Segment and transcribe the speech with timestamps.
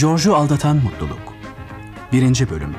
[0.00, 1.34] George'u aldatan mutluluk.
[2.12, 2.50] 1.
[2.50, 2.74] bölüm.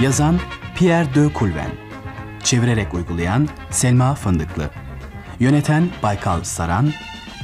[0.00, 0.40] Yazan
[0.74, 1.70] Pierre de Coulven.
[2.42, 4.70] Çevirerek uygulayan Selma Fındıklı.
[5.40, 6.92] Yöneten Baykal Saran.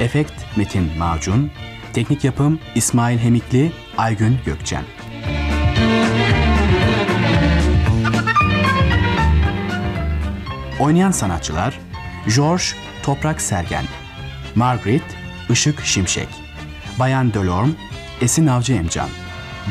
[0.01, 1.51] Efekt Metin Macun.
[1.93, 4.85] Teknik yapım İsmail Hemikli, Aygün Gökçen.
[10.80, 11.86] Oynayan sanatçılar
[12.34, 12.64] George
[13.02, 13.84] Toprak Sergen,
[14.55, 15.02] Margaret
[15.51, 16.28] Işık Şimşek,
[16.98, 17.73] Bayan Delorme
[18.20, 19.09] Esin Avcı Emcan,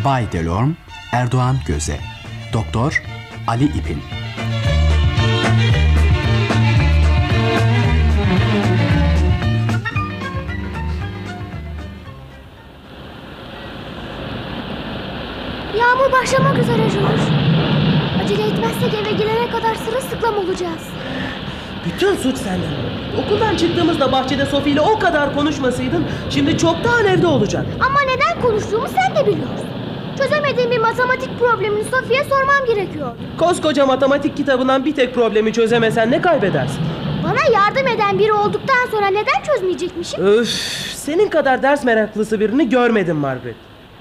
[0.05, 0.73] Bay Delorme
[1.11, 1.99] Erdoğan Göze,
[2.53, 3.03] Doktor
[3.47, 4.01] Ali İpin.
[15.77, 17.21] Yağmur başlamak üzere George.
[18.23, 20.81] Acele etmezsek eve gelene kadar sırılsıklam olacağız.
[21.85, 22.71] Bütün suç senden.
[23.25, 27.65] Okuldan çıktığımızda bahçede Sophie ile o kadar konuşmasaydın şimdi çoktan evde olacak.
[27.79, 29.67] Ama neden konuştuğumu sen de biliyorsun.
[30.17, 33.11] Çözemediğim bir matematik problemini Sophie'ye sormam gerekiyor.
[33.37, 36.79] Koskoca matematik kitabından bir tek problemi çözemesen ne kaybedersin?
[37.23, 40.25] Bana yardım eden biri olduktan sonra neden çözmeyecekmişim?
[40.25, 40.49] Öf,
[40.95, 43.55] senin kadar ders meraklısı birini görmedim Margaret.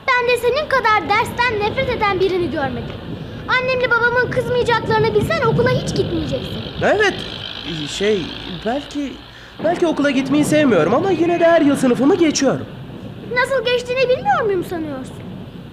[0.08, 2.94] Ben de senin kadar dersten nefret eden birini görmedim.
[3.48, 6.56] Annemle babamın kızmayacaklarını bilsen okula hiç gitmeyeceksin.
[6.82, 7.14] Evet,
[7.88, 8.22] şey
[8.66, 9.12] belki
[9.64, 12.66] belki okula gitmeyi sevmiyorum ama yine de her yıl sınıfımı geçiyorum.
[13.34, 15.14] Nasıl geçtiğini bilmiyor muyum sanıyorsun?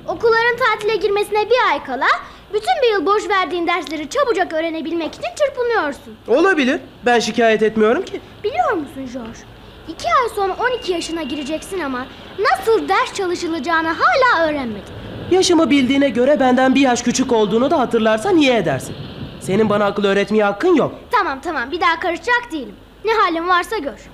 [0.07, 2.07] Okulların tatile girmesine bir ay kala
[2.53, 6.15] bütün bir yıl boş verdiğin dersleri çabucak öğrenebilmek için çırpınıyorsun.
[6.27, 6.79] Olabilir.
[7.05, 8.21] Ben şikayet etmiyorum ki.
[8.43, 9.39] Biliyor musun George?
[9.87, 12.05] İki ay sonra 12 yaşına gireceksin ama
[12.39, 14.93] nasıl ders çalışılacağını hala öğrenmedin.
[15.31, 18.95] Yaşımı bildiğine göre benden bir yaş küçük olduğunu da hatırlarsan iyi edersin.
[19.41, 20.91] Senin bana akıl öğretmeye hakkın yok.
[21.11, 22.75] Tamam tamam bir daha karışacak değilim.
[23.05, 24.09] Ne halin varsa gör.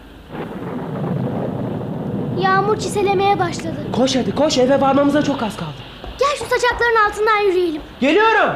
[2.42, 3.76] Yağmur çiselemeye başladı.
[3.94, 5.72] Koş hadi koş eve varmamıza çok az kaldı.
[6.20, 7.82] Gel şu saçakların altından yürüyelim.
[8.00, 8.56] Geliyorum.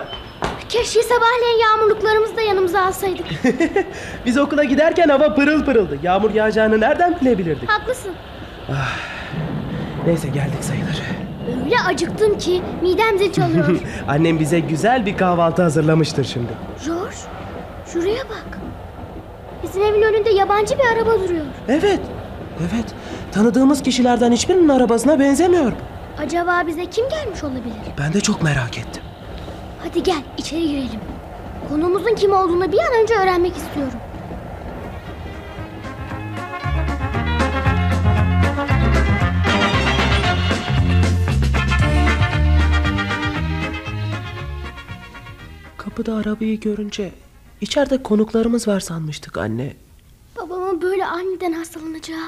[0.69, 3.25] Keşke sabahleyin yağmurluklarımızı da yanımıza alsaydık.
[4.25, 5.99] Biz okula giderken hava pırıl pırıldı.
[6.03, 7.69] Yağmur yağacağını nereden bilebilirdik?
[7.69, 8.11] Haklısın.
[10.05, 11.01] Neyse geldik sayılır.
[11.65, 13.79] Öyle acıktım ki midem zil çalıyor.
[14.07, 16.51] Annem bize güzel bir kahvaltı hazırlamıştır şimdi.
[16.85, 17.15] George,
[17.93, 18.59] şuraya bak.
[19.63, 21.45] Bizim evin önünde yabancı bir araba duruyor.
[21.67, 21.99] Evet.
[22.59, 22.85] Evet.
[23.31, 25.71] Tanıdığımız kişilerden hiçbirinin arabasına benzemiyor.
[26.19, 27.75] Acaba bize kim gelmiş olabilir?
[27.99, 29.03] Ben de çok merak ettim.
[29.83, 30.99] Hadi gel içeri girelim.
[31.69, 33.99] Konumuzun kim olduğunu bir an önce öğrenmek istiyorum.
[45.91, 47.11] Kapıda arabayı görünce
[47.61, 49.73] içeride konuklarımız var sanmıştık anne.
[50.37, 52.27] Babamın böyle aniden hastalanacağı,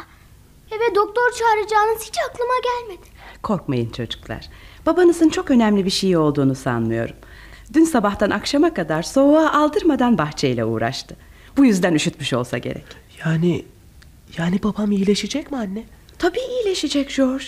[0.72, 3.08] eve doktor çağıracağınız hiç aklıma gelmedi.
[3.44, 4.50] Korkmayın çocuklar.
[4.86, 7.16] Babanızın çok önemli bir şey olduğunu sanmıyorum.
[7.74, 11.16] Dün sabahtan akşama kadar soğuğa aldırmadan bahçeyle uğraştı.
[11.58, 12.86] Bu yüzden üşütmüş olsa gerek.
[13.26, 13.66] Yani
[14.38, 15.84] yani babam iyileşecek mi anne?
[16.20, 17.46] Tabii iyileşecek George.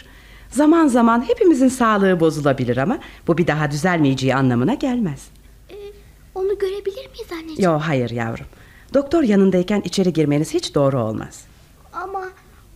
[0.50, 5.35] Zaman zaman hepimizin sağlığı bozulabilir ama bu bir daha düzelmeyeceği anlamına gelmez.
[6.36, 7.62] Onu görebilir miyiz anneciğim?
[7.72, 8.46] Yo hayır yavrum.
[8.94, 11.46] Doktor yanındayken içeri girmeniz hiç doğru olmaz.
[11.94, 12.20] Ama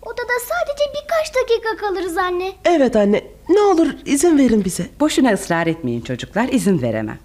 [0.01, 2.51] odada sadece birkaç dakika kalırız anne.
[2.65, 3.23] Evet anne.
[3.49, 4.87] Ne olur izin verin bize.
[4.99, 7.19] Boşuna ısrar etmeyin çocuklar izin veremem.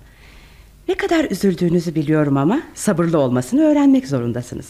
[0.89, 4.69] Ne kadar üzüldüğünüzü biliyorum ama sabırlı olmasını öğrenmek zorundasınız.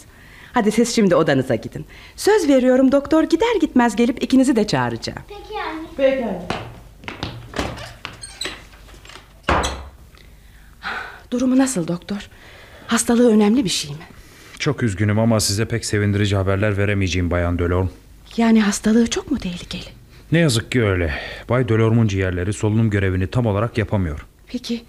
[0.53, 1.87] Hadi siz şimdi odanıza gidin.
[2.17, 5.19] Söz veriyorum doktor gider gitmez gelip ikinizi de çağıracağım.
[5.29, 5.87] Peki anne.
[5.97, 6.43] Peki anne.
[11.35, 12.29] Durumu nasıl doktor?
[12.87, 13.97] Hastalığı önemli bir şey mi?
[14.59, 17.89] Çok üzgünüm ama size pek sevindirici haberler veremeyeceğim Bayan Delorme.
[18.37, 19.85] Yani hastalığı çok mu tehlikeli?
[20.33, 21.15] Ne yazık ki öyle.
[21.49, 24.27] Bay Delorme'un ciğerleri solunum görevini tam olarak yapamıyor.
[24.47, 24.83] Peki,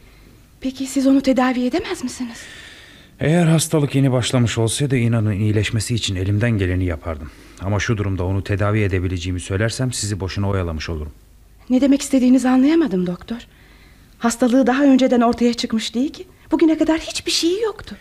[0.62, 2.38] peki siz onu tedavi edemez misiniz?
[3.20, 7.32] Eğer hastalık yeni başlamış olsaydı inanın iyileşmesi için elimden geleni yapardım.
[7.62, 11.12] Ama şu durumda onu tedavi edebileceğimi söylersem sizi boşuna oyalamış olurum.
[11.70, 13.38] Ne demek istediğinizi anlayamadım doktor.
[14.20, 16.26] Hastalığı daha önceden ortaya çıkmış değil ki.
[16.52, 17.96] Bugüne kadar hiçbir şeyi yoktu.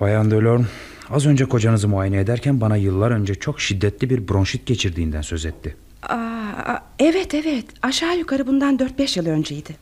[0.00, 0.64] Bayan Delorme
[1.10, 5.76] az önce kocanızı muayene ederken bana yıllar önce çok şiddetli bir bronşit geçirdiğinden söz etti.
[6.02, 9.76] Aa, evet evet aşağı yukarı bundan 4-5 yıl önceydi.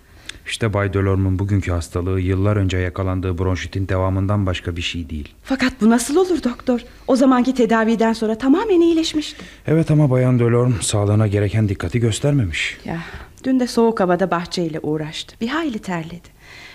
[0.46, 5.34] İşte Bay Delorme'un bugünkü hastalığı yıllar önce yakalandığı bronşitin devamından başka bir şey değil.
[5.44, 6.80] Fakat bu nasıl olur doktor?
[7.08, 9.44] O zamanki tedaviden sonra tamamen iyileşmişti.
[9.66, 12.78] Evet ama Bayan Delorme sağlığına gereken dikkati göstermemiş.
[12.84, 12.98] Ya,
[13.44, 15.36] dün de soğuk havada bahçeyle uğraştı.
[15.40, 16.28] Bir hayli terledi.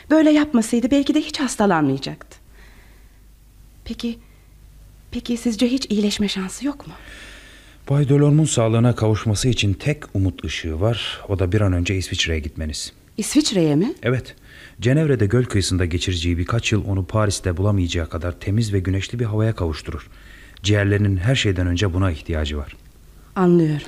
[0.10, 2.38] Böyle yapmasaydı belki de hiç hastalanmayacaktı.
[3.86, 4.20] Peki,
[5.12, 6.94] Peki sizce hiç iyileşme şansı yok mu?
[7.90, 11.22] Bay Delorme'un sağlığına kavuşması için tek umut ışığı var.
[11.30, 12.94] O da bir an önce İsviçre'ye gitmeniz.
[13.18, 13.94] İsviçre'ye mi?
[14.04, 14.36] Evet.
[14.82, 19.56] Cenevre'de göl kıyısında geçireceği birkaç yıl onu Paris'te bulamayacağı kadar temiz ve güneşli bir havaya
[19.56, 20.10] kavuşturur.
[20.64, 22.76] Ciğerlerinin her şeyden önce buna ihtiyacı var.
[23.36, 23.88] Anlıyorum.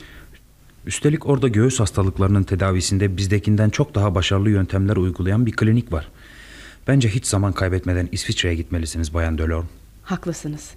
[0.89, 6.07] Üstelik orada göğüs hastalıklarının tedavisinde bizdekinden çok daha başarılı yöntemler uygulayan bir klinik var.
[6.87, 9.69] Bence hiç zaman kaybetmeden İsviçre'ye gitmelisiniz Bayan Delorme.
[10.03, 10.69] Haklısınız.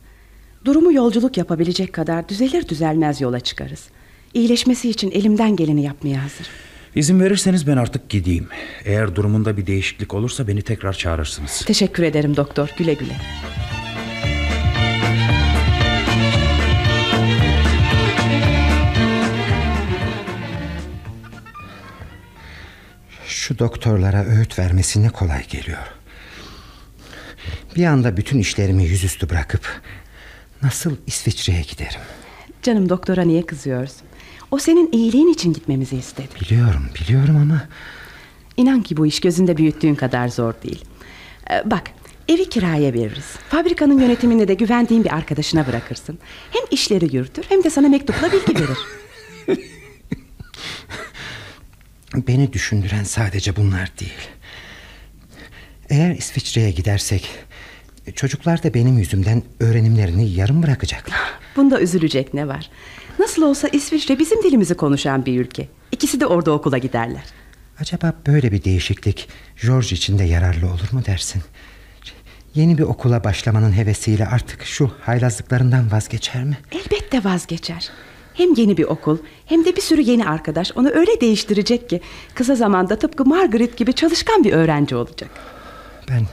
[0.65, 3.89] Durumu yolculuk yapabilecek kadar düzelir düzelmez yola çıkarız.
[4.35, 6.47] İyileşmesi için elimden geleni yapmaya hazır.
[6.95, 8.47] İzin verirseniz ben artık gideyim.
[8.85, 11.63] Eğer durumunda bir değişiklik olursa beni tekrar çağırırsınız.
[11.67, 12.69] Teşekkür ederim doktor.
[12.79, 13.17] Güle güle.
[23.43, 25.93] Şu doktorlara öğüt vermesi ne kolay geliyor.
[27.77, 29.81] Bir anda bütün işlerimi yüzüstü bırakıp
[30.63, 32.01] nasıl İsviçre'ye giderim?
[32.63, 34.03] Canım doktora niye kızıyorsun?
[34.51, 36.29] O senin iyiliğin için gitmemizi istedi.
[36.41, 37.69] Biliyorum, biliyorum ama
[38.57, 40.85] İnan ki bu iş gözünde büyüttüğün kadar zor değil.
[41.51, 41.91] Ee, bak,
[42.29, 43.37] evi kiraya veririz.
[43.49, 46.19] Fabrikanın yönetimini de güvendiğin bir arkadaşına bırakırsın.
[46.51, 48.79] Hem işleri yürütür hem de sana mektupla bilgi verir.
[52.15, 54.29] beni düşündüren sadece bunlar değil.
[55.89, 57.29] Eğer İsviçre'ye gidersek
[58.15, 61.19] çocuklar da benim yüzümden öğrenimlerini yarım bırakacaklar.
[61.57, 62.71] Bunda üzülecek ne var?
[63.19, 65.69] Nasıl olsa İsviçre bizim dilimizi konuşan bir ülke.
[65.93, 67.23] İkisi de orada okula giderler.
[67.81, 69.29] Acaba böyle bir değişiklik
[69.63, 71.43] George için de yararlı olur mu dersin?
[72.55, 76.59] Yeni bir okula başlamanın hevesiyle artık şu haylazlıklarından vazgeçer mi?
[76.73, 77.91] Elbette vazgeçer.
[78.35, 82.01] Hem yeni bir okul hem de bir sürü yeni arkadaş onu öyle değiştirecek ki
[82.35, 85.31] kısa zamanda tıpkı Margaret gibi çalışkan bir öğrenci olacak.
[86.09, 86.27] Ben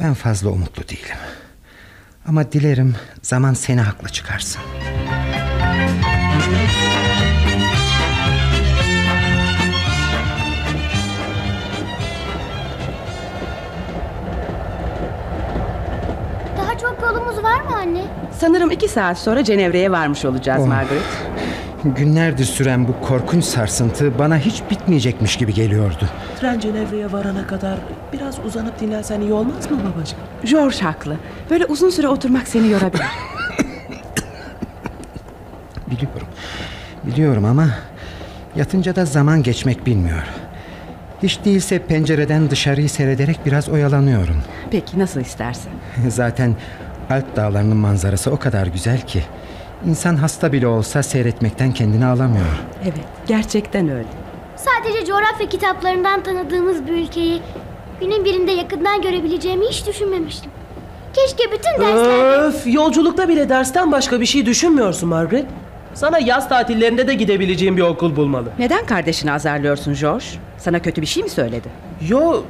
[0.00, 1.16] ben fazla umutlu değilim.
[2.28, 4.62] Ama dilerim zaman seni haklı çıkarsın.
[6.76, 7.11] Daha
[17.36, 18.04] çok yolumuz var mı anne?
[18.38, 20.68] Sanırım iki saat sonra Cenevre'ye varmış olacağız Oh.
[20.68, 21.02] Margaret.
[21.84, 26.04] Günlerdir süren bu korkunç sarsıntı bana hiç bitmeyecekmiş gibi geliyordu.
[26.40, 27.78] Tren Cenevre'ye varana kadar
[28.12, 30.18] biraz uzanıp dinlensen iyi olmaz mı babacığım?
[30.44, 31.16] George haklı.
[31.50, 33.04] Böyle uzun süre oturmak seni yorabilir.
[35.90, 36.26] Biliyorum.
[37.04, 37.66] Biliyorum ama
[38.56, 40.22] yatınca da zaman geçmek bilmiyor.
[41.22, 44.36] Hiç değilse pencereden dışarıyı seyrederek biraz oyalanıyorum.
[44.70, 45.72] Peki nasıl istersen.
[46.08, 46.54] Zaten
[47.10, 49.22] Alp dağlarının manzarası o kadar güzel ki
[49.86, 52.46] insan hasta bile olsa seyretmekten kendini alamıyor.
[52.82, 52.94] Evet
[53.26, 54.08] gerçekten öyle.
[54.56, 57.40] Sadece coğrafya kitaplarından tanıdığımız bir ülkeyi
[58.00, 60.50] günün birinde yakından görebileceğimi hiç düşünmemiştim.
[61.12, 62.36] Keşke bütün derslerde...
[62.36, 65.46] Öf, yolculukta bile dersten başka bir şey düşünmüyorsun Margaret.
[65.94, 68.48] Sana yaz tatillerinde de gidebileceğin bir okul bulmalı.
[68.58, 70.24] Neden kardeşini azarlıyorsun George?
[70.58, 71.68] Sana kötü bir şey mi söyledi?
[72.08, 72.42] Yo,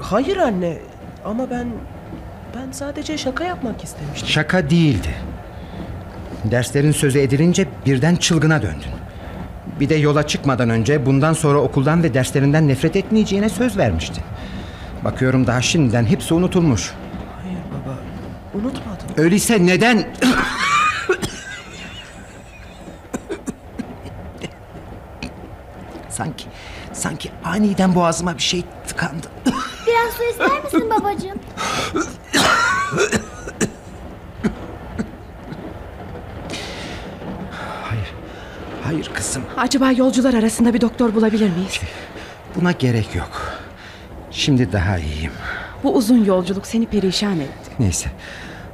[0.00, 0.78] hayır anne.
[1.24, 1.66] Ama ben
[2.54, 4.28] ben sadece şaka yapmak istemiştim.
[4.28, 5.14] Şaka değildi.
[6.44, 8.90] Derslerin sözü edilince birden çılgına döndün.
[9.80, 14.24] Bir de yola çıkmadan önce bundan sonra okuldan ve derslerinden nefret etmeyeceğine söz vermiştin.
[15.04, 16.92] Bakıyorum daha şimdiden hepsi unutulmuş.
[17.42, 17.98] Hayır baba,
[18.54, 19.06] unutmadım.
[19.16, 20.06] Öyleyse neden...
[26.08, 26.44] sanki,
[26.92, 29.26] sanki aniden boğazıma bir şey tıkandı.
[29.86, 31.38] Biraz su ister misin babacığım?
[37.82, 38.12] Hayır,
[38.82, 39.42] hayır kızım.
[39.56, 41.80] Acaba yolcular arasında bir doktor bulabilir miyiz?
[42.56, 43.52] Buna gerek yok.
[44.30, 45.32] Şimdi daha iyiyim.
[45.84, 47.70] Bu uzun yolculuk seni perişan etti.
[47.78, 48.10] Neyse,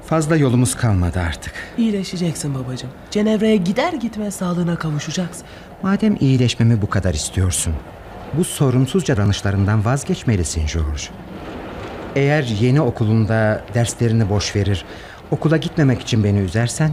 [0.07, 1.53] fazla yolumuz kalmadı artık.
[1.79, 2.91] İyileşeceksin babacığım.
[3.11, 5.45] Cenevre'ye gider gitmez sağlığına kavuşacaksın.
[5.83, 7.75] Madem iyileşmemi bu kadar istiyorsun,
[8.35, 11.03] bu sorumsuzca danışlarından vazgeçmelisin George.
[12.17, 14.85] Eğer yeni okulunda derslerini boş verir,
[15.31, 16.91] okula gitmemek için beni üzersen,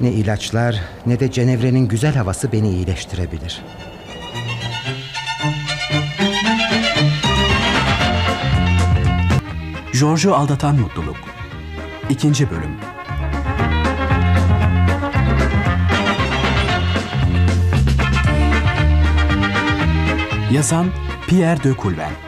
[0.00, 3.62] ne ilaçlar ne de Cenevre'nin güzel havası beni iyileştirebilir.
[10.00, 11.16] George'u aldatan mutluluk.
[12.10, 12.76] İkinci bölüm.
[20.52, 20.86] Yazan
[21.28, 22.23] Pierre de Coulven.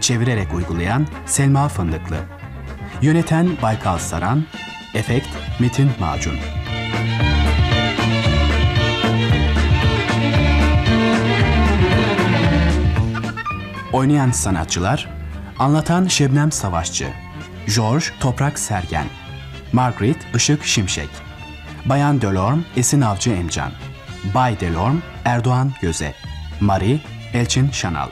[0.00, 2.16] Çevirerek uygulayan Selma Fındıklı.
[3.02, 4.44] Yöneten Baykal Saran.
[4.94, 5.28] Efekt
[5.60, 6.34] Metin Macun.
[13.92, 15.08] Oynayan sanatçılar
[15.58, 17.08] Anlatan Şebnem Savaşçı
[17.76, 19.06] George Toprak Sergen
[19.72, 21.08] Margaret Işık Şimşek
[21.84, 23.72] Bayan Delorme Esin Avcı Emcan
[24.34, 26.14] Bay Delorme Erdoğan Göze
[26.60, 27.00] Marie
[27.34, 28.08] Elçin Şanal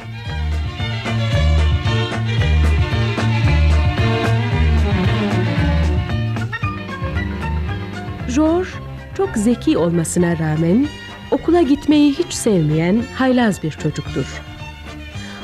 [8.38, 8.68] George
[9.16, 10.86] çok zeki olmasına rağmen
[11.30, 14.42] okula gitmeyi hiç sevmeyen haylaz bir çocuktur.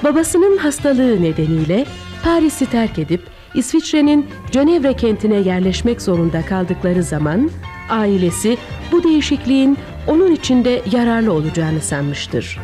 [0.04, 1.86] Babasının hastalığı nedeniyle
[2.24, 3.20] Paris'i terk edip
[3.54, 7.50] İsviçre'nin Cenevre kentine yerleşmek zorunda kaldıkları zaman
[7.90, 8.58] ailesi
[8.92, 12.58] bu değişikliğin onun için de yararlı olacağını sanmıştır.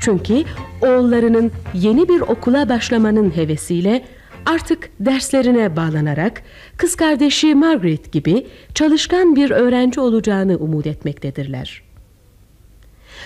[0.00, 0.44] Çünkü
[0.82, 4.04] oğullarının yeni bir okula başlamanın hevesiyle
[4.46, 6.42] artık derslerine bağlanarak
[6.76, 11.82] kız kardeşi Margaret gibi çalışkan bir öğrenci olacağını umut etmektedirler.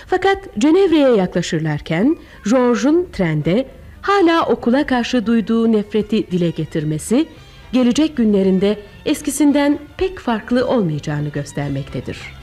[0.07, 2.17] Fakat Cenevre'ye yaklaşırlarken
[2.49, 3.65] George'un trende
[4.01, 7.25] hala okula karşı duyduğu nefreti dile getirmesi
[7.71, 12.38] gelecek günlerinde eskisinden pek farklı olmayacağını göstermektedir.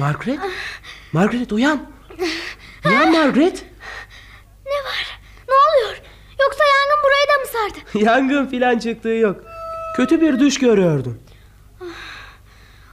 [0.00, 0.40] Margaret?
[1.12, 1.90] Margaret uyan.
[2.86, 3.64] Uyan Margaret.
[4.66, 5.18] Ne var?
[5.48, 6.00] Ne oluyor?
[6.40, 7.98] Yoksa yangın burayı da mı sardı?
[8.04, 9.40] Yangın filan çıktığı yok.
[9.96, 11.22] Kötü bir düş görüyordum.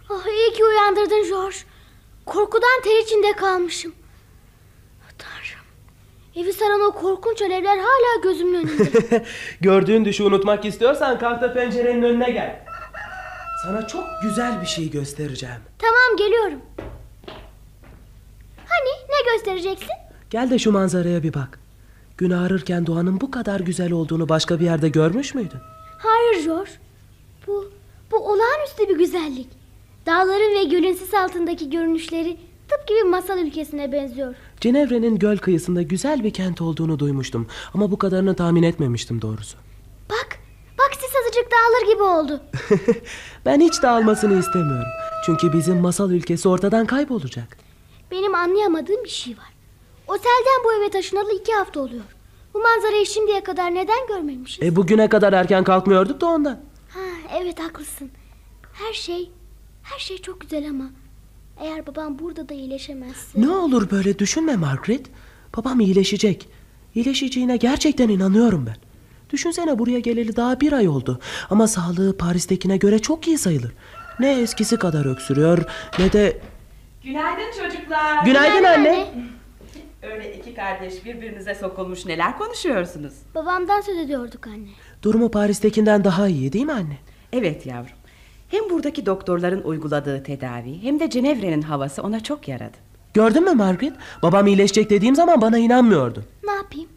[0.09, 1.57] Oh, iyi ki uyandırdın George.
[2.25, 3.95] Korkudan ter içinde kalmışım.
[5.17, 5.65] Tanrım.
[6.35, 9.25] Evi saran o korkunç alevler hala gözümün önünde.
[9.61, 12.65] Gördüğün düşü unutmak istiyorsan kalk da pencerenin önüne gel.
[13.63, 15.61] Sana çok güzel bir şey göstereceğim.
[15.79, 16.61] tamam geliyorum.
[18.77, 19.95] Hani ne göstereceksin?
[20.29, 21.59] Gel de şu manzaraya bir bak.
[22.17, 25.59] Gün ağrırken doğanın bu kadar güzel olduğunu başka bir yerde görmüş müydün?
[25.97, 26.71] Hayır George.
[27.47, 27.71] Bu,
[28.11, 29.47] bu olağanüstü bir güzellik.
[30.05, 34.35] Dağların ve gölün sis altındaki görünüşleri tıpkı bir masal ülkesine benziyor.
[34.61, 37.47] Cenevre'nin göl kıyısında güzel bir kent olduğunu duymuştum.
[37.73, 39.57] Ama bu kadarını tahmin etmemiştim doğrusu.
[40.09, 40.39] Bak,
[40.79, 42.41] bak sis azıcık dağılır gibi oldu.
[43.45, 44.87] ben hiç dağılmasını istemiyorum.
[45.25, 47.66] Çünkü bizim masal ülkesi ortadan kaybolacak.
[48.11, 49.53] Benim anlayamadığım bir şey var.
[50.07, 52.03] Otelden bu eve taşınalı iki hafta oluyor.
[52.53, 54.63] Bu manzarayı şimdiye kadar neden görmemişiz?
[54.63, 56.59] E bugüne kadar erken kalkmıyorduk da ondan.
[56.89, 56.99] Ha,
[57.39, 58.09] evet haklısın.
[58.73, 59.31] Her şey,
[59.83, 60.85] her şey çok güzel ama...
[61.59, 63.41] Eğer babam burada da iyileşemezse...
[63.41, 65.05] Ne olur böyle düşünme Margaret.
[65.57, 66.49] Babam iyileşecek.
[66.95, 68.75] İyileşeceğine gerçekten inanıyorum ben.
[69.29, 71.19] Düşünsene buraya geleli daha bir ay oldu.
[71.49, 73.71] Ama sağlığı Paris'tekine göre çok iyi sayılır.
[74.19, 75.63] Ne eskisi kadar öksürüyor
[75.99, 76.41] ne de...
[77.07, 78.25] Günaydın çocuklar.
[78.25, 79.07] Günaydın anne.
[80.01, 83.13] Öyle iki kardeş birbirinize sokulmuş neler konuşuyorsunuz?
[83.35, 84.67] Babamdan söz ediyorduk anne.
[85.03, 86.97] Durumu Paris'tekinden daha iyi değil mi anne?
[87.33, 87.95] Evet yavrum.
[88.49, 92.77] Hem buradaki doktorların uyguladığı tedavi hem de Cenevre'nin havası ona çok yaradı.
[93.13, 93.93] Gördün mü Margaret?
[94.23, 96.23] Babam iyileşecek dediğim zaman bana inanmıyordu.
[96.43, 96.89] Ne yapayım?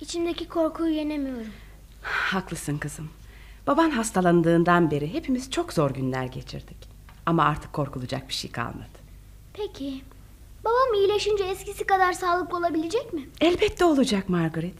[0.00, 1.52] İçimdeki korkuyu yenemiyorum.
[2.02, 3.10] Haklısın kızım.
[3.66, 6.88] Baban hastalandığından beri hepimiz çok zor günler geçirdik.
[7.26, 9.01] Ama artık korkulacak bir şey kalmadı.
[9.54, 10.02] Peki,
[10.64, 13.22] babam iyileşince eskisi kadar sağlıklı olabilecek mi?
[13.40, 14.74] Elbette olacak Margaret.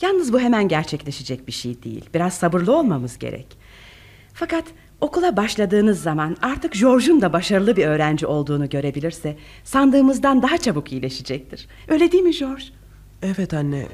[0.00, 2.04] Yalnız bu hemen gerçekleşecek bir şey değil.
[2.14, 3.46] Biraz sabırlı olmamız gerek.
[4.34, 4.64] Fakat
[5.00, 11.68] okula başladığınız zaman artık George'un da başarılı bir öğrenci olduğunu görebilirse sandığımızdan daha çabuk iyileşecektir.
[11.88, 12.64] Öyle değil mi George?
[13.22, 13.86] Evet anne.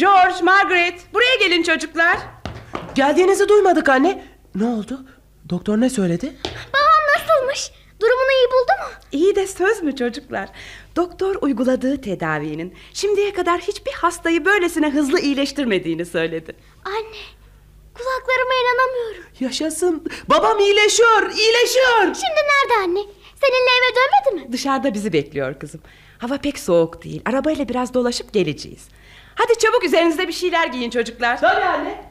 [0.00, 2.18] George, Margaret, buraya gelin çocuklar.
[2.94, 4.24] Geldiğinizi duymadık anne.
[4.54, 5.00] Ne oldu?
[5.50, 6.32] Doktor ne söyledi?
[6.74, 7.70] Babam nasılmış?
[8.00, 8.88] Durumunu iyi buldu mu?
[9.12, 10.48] İyi de söz mü çocuklar?
[10.96, 16.56] Doktor uyguladığı tedavinin şimdiye kadar hiçbir hastayı böylesine hızlı iyileştirmediğini söyledi.
[16.84, 17.16] Anne,
[17.94, 19.24] kulaklarıma inanamıyorum.
[19.40, 20.10] Yaşasın.
[20.28, 22.00] Babam iyileşiyor, iyileşiyor.
[22.00, 23.00] Şimdi nerede anne?
[23.40, 24.52] Seninle eve dönmedi mi?
[24.52, 25.80] Dışarıda bizi bekliyor kızım.
[26.18, 27.22] Hava pek soğuk değil.
[27.24, 28.88] Arabayla biraz dolaşıp geleceğiz.
[29.34, 31.40] Hadi çabuk üzerinizde bir şeyler giyin çocuklar.
[31.40, 32.04] Tabii anne.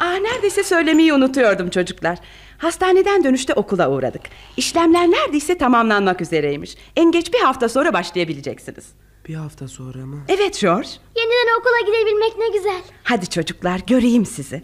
[0.00, 2.18] Ah neredeyse söylemeyi unutuyordum çocuklar.
[2.58, 4.22] Hastaneden dönüşte okula uğradık.
[4.56, 6.76] İşlemler neredeyse tamamlanmak üzereymiş.
[6.96, 8.84] En geç bir hafta sonra başlayabileceksiniz.
[9.28, 10.24] Bir hafta sonra mı?
[10.28, 10.88] Evet George.
[11.16, 12.80] Yeniden okula gidebilmek ne güzel.
[13.04, 14.62] Hadi çocuklar göreyim sizi.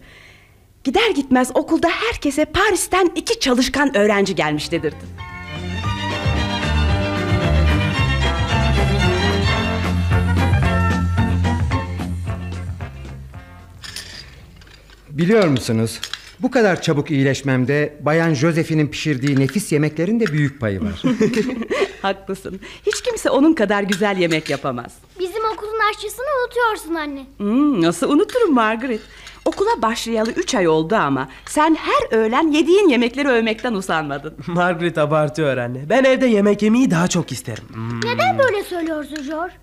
[0.83, 5.05] Gider gitmez okulda herkese Paris'ten iki çalışkan öğrenci gelmiş dedirdi.
[15.11, 15.99] Biliyor musunuz?
[16.39, 21.01] Bu kadar çabuk iyileşmemde Bayan Josephine'in pişirdiği nefis yemeklerin de büyük payı var.
[22.01, 22.59] Haklısın.
[22.85, 24.93] Hiç kimse onun kadar güzel yemek yapamaz.
[25.19, 27.25] Bizim okulun aşçısını unutuyorsun anne.
[27.37, 29.01] Hmm, nasıl unuturum Margaret?
[29.45, 34.33] Okula başlayalı üç ay oldu ama sen her öğlen yediğin yemekleri övmekten usanmadın.
[34.47, 35.89] Margaret abartıyor anne.
[35.89, 37.63] Ben evde yemek yemeyi daha çok isterim.
[37.73, 37.99] Hmm.
[38.05, 39.53] Neden böyle söylüyorsun George?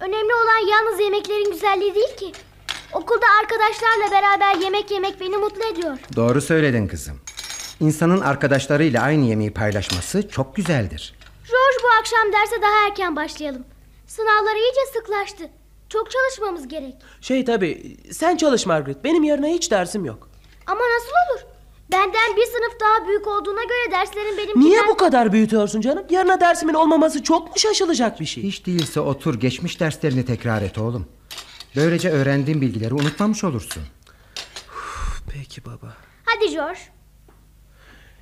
[0.00, 2.32] Önemli olan yalnız yemeklerin güzelliği değil ki.
[2.92, 5.98] Okulda arkadaşlarla beraber yemek yemek beni mutlu ediyor.
[6.16, 7.20] Doğru söyledin kızım.
[7.80, 11.14] İnsanın arkadaşlarıyla aynı yemeği paylaşması çok güzeldir.
[11.48, 13.64] George bu akşam derse daha erken başlayalım.
[14.06, 15.50] Sınavlar iyice sıklaştı.
[15.88, 16.94] Çok çalışmamız gerek.
[17.20, 19.04] Şey tabi sen çalış Margaret.
[19.04, 20.28] Benim yarına hiç dersim yok.
[20.66, 21.46] Ama nasıl olur?
[21.92, 24.66] Benden bir sınıf daha büyük olduğuna göre derslerin benimkinden...
[24.68, 26.04] Niye bu kadar büyütüyorsun canım?
[26.10, 28.42] Yarına dersimin olmaması çok mu şaşılacak bir şey?
[28.42, 31.06] Hiç değilse otur geçmiş derslerini tekrar et oğlum.
[31.76, 33.82] Böylece öğrendiğin bilgileri unutmamış olursun.
[35.28, 35.96] Peki baba.
[36.24, 36.78] Hadi George.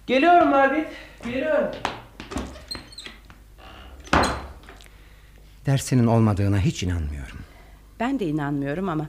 [0.06, 0.88] Geliyorum Margaret.
[1.24, 1.70] Geliyorum.
[5.66, 7.38] Dersinin olmadığına hiç inanmıyorum.
[8.00, 9.08] Ben de inanmıyorum ama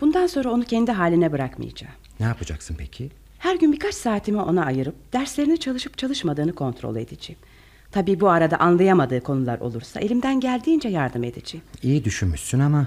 [0.00, 1.94] bundan sonra onu kendi haline bırakmayacağım.
[2.20, 3.10] Ne yapacaksın peki?
[3.38, 7.38] Her gün birkaç saatimi ona ayırıp derslerini çalışıp çalışmadığını kontrol edeceğim.
[7.92, 11.64] Tabii bu arada anlayamadığı konular olursa elimden geldiğince yardım edeceğim.
[11.82, 12.86] İyi düşünmüşsün ama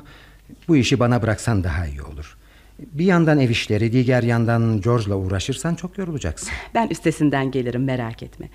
[0.68, 2.38] bu işi bana bıraksan daha iyi olur.
[2.80, 6.50] Bir yandan ev işleri, diğer yandan George'la uğraşırsan çok yorulacaksın.
[6.76, 8.50] Ben üstesinden gelirim merak etme.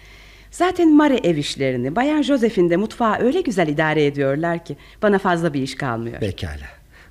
[0.50, 5.54] Zaten Mare ev işlerini, Bayan Joseph'in de mutfağı öyle güzel idare ediyorlar ki bana fazla
[5.54, 6.20] bir iş kalmıyor.
[6.20, 6.66] Pekala.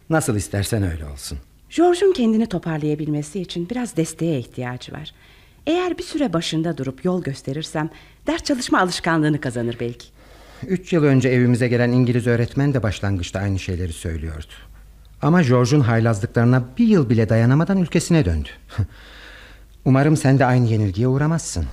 [0.09, 1.37] Nasıl istersen öyle olsun.
[1.75, 5.13] George'un kendini toparlayabilmesi için biraz desteğe ihtiyacı var.
[5.67, 7.89] Eğer bir süre başında durup yol gösterirsem
[8.27, 10.07] ders çalışma alışkanlığını kazanır belki.
[10.67, 14.53] Üç yıl önce evimize gelen İngiliz öğretmen de başlangıçta aynı şeyleri söylüyordu.
[15.23, 18.49] Ama George'un haylazlıklarına bir yıl bile dayanamadan ülkesine döndü.
[19.85, 21.65] Umarım sen de aynı yenilgiye uğramazsın.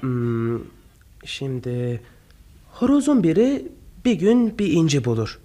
[0.00, 0.58] Hmm,
[1.24, 2.00] şimdi
[2.70, 3.68] horozun biri
[4.04, 5.38] bir gün bir inci bulur.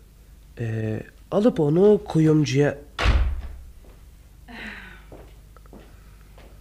[0.60, 2.78] Ee, alıp onu kuyumcuya...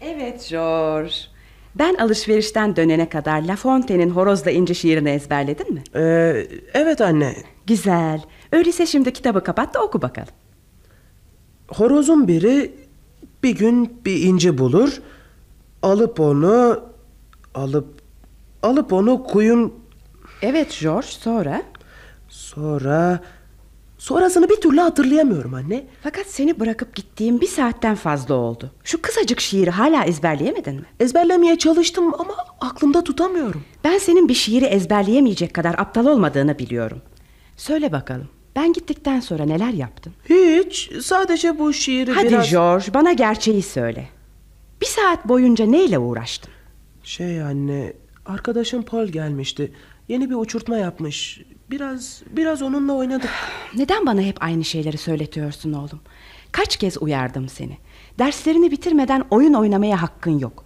[0.06, 1.12] Evet George.
[1.74, 5.82] Ben alışverişten dönene kadar La Fontaine'in Horozla İnci şiirini ezberledin mi?
[5.94, 7.36] Ee, evet anne.
[7.66, 8.22] Güzel.
[8.52, 10.34] Öyleyse şimdi kitabı kapat da oku bakalım.
[11.68, 12.74] Horozun biri
[13.42, 15.02] bir gün bir inci bulur.
[15.82, 16.80] Alıp onu...
[17.54, 18.02] Alıp...
[18.62, 19.74] Alıp onu kuyum...
[20.42, 21.62] Evet George sonra?
[22.28, 23.20] Sonra...
[23.98, 25.86] Sonrasını bir türlü hatırlayamıyorum anne.
[26.02, 28.70] Fakat seni bırakıp gittiğim bir saatten fazla oldu.
[28.84, 30.86] Şu kısacık şiiri hala ezberleyemedin mi?
[31.00, 33.64] Ezberlemeye çalıştım ama aklımda tutamıyorum.
[33.84, 37.02] Ben senin bir şiiri ezberleyemeyecek kadar aptal olmadığını biliyorum.
[37.56, 38.28] Söyle bakalım.
[38.56, 40.12] Ben gittikten sonra neler yaptın?
[40.28, 40.90] Hiç.
[41.02, 42.50] Sadece bu şiiri Hadi biraz...
[42.50, 44.08] George bana gerçeği söyle.
[44.80, 46.50] Bir saat boyunca neyle uğraştın?
[47.02, 47.92] Şey anne,
[48.26, 49.72] arkadaşım Paul gelmişti.
[50.08, 51.40] Yeni bir uçurtma yapmış.
[51.70, 53.30] Biraz biraz onunla oynadık.
[53.76, 56.00] Neden bana hep aynı şeyleri söyletiyorsun oğlum?
[56.52, 57.78] Kaç kez uyardım seni.
[58.18, 60.64] Derslerini bitirmeden oyun oynamaya hakkın yok.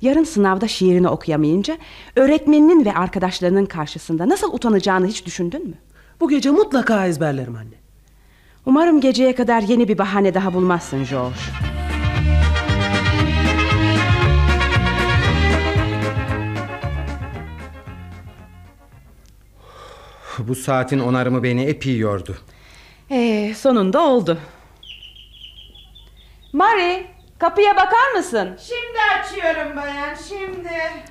[0.00, 1.78] Yarın sınavda şiirini okuyamayınca
[2.16, 5.74] öğretmeninin ve arkadaşlarının karşısında nasıl utanacağını hiç düşündün mü?
[6.20, 7.74] Bu gece mutlaka ezberlerim anne.
[8.66, 11.36] Umarım geceye kadar yeni bir bahane daha bulmazsın George.
[20.48, 22.36] Bu saatin onarımı beni epey yordu.
[23.10, 24.38] Ee, sonunda oldu.
[26.52, 27.02] Mary,
[27.38, 28.58] kapıya bakar mısın?
[28.60, 30.68] Şimdi açıyorum bayan şimdi.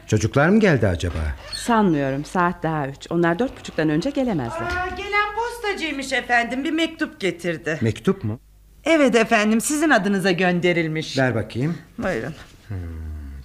[0.07, 1.35] Çocuklar mı geldi acaba?
[1.53, 3.07] Sanmıyorum, saat daha üç.
[3.11, 4.61] Onlar dört buçuktan önce gelemezler.
[4.61, 7.77] Aa, gelen postacıymış efendim bir mektup getirdi.
[7.81, 8.39] Mektup mu?
[8.83, 11.17] Evet efendim sizin adınıza gönderilmiş.
[11.17, 11.77] Ver bakayım.
[11.97, 12.35] Buyurun.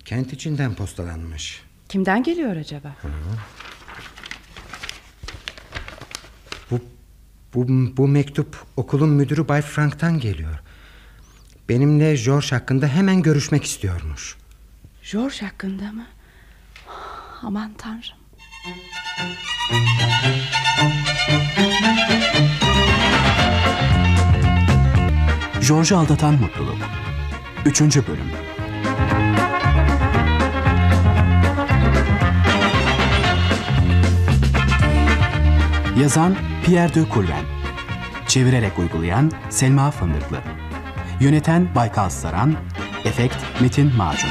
[0.04, 1.62] Kent içinden postalanmış.
[1.88, 2.88] Kimden geliyor acaba?
[3.02, 3.08] Bu,
[7.54, 10.58] bu, bu mektup okulun müdürü Bay Frank'tan geliyor.
[11.68, 14.36] Benimle George hakkında hemen görüşmek istiyormuş.
[15.12, 16.06] George hakkında mı?
[17.42, 18.18] Aman tanrım.
[25.68, 26.78] George'u aldatan mutluluk.
[27.66, 28.26] Üçüncü bölüm.
[36.00, 37.44] Yazan Pierre de Coulven.
[38.28, 40.38] Çevirerek uygulayan Selma Fındıklı.
[41.20, 42.54] Yöneten Baykal Saran.
[43.04, 44.30] Efekt Metin Macun.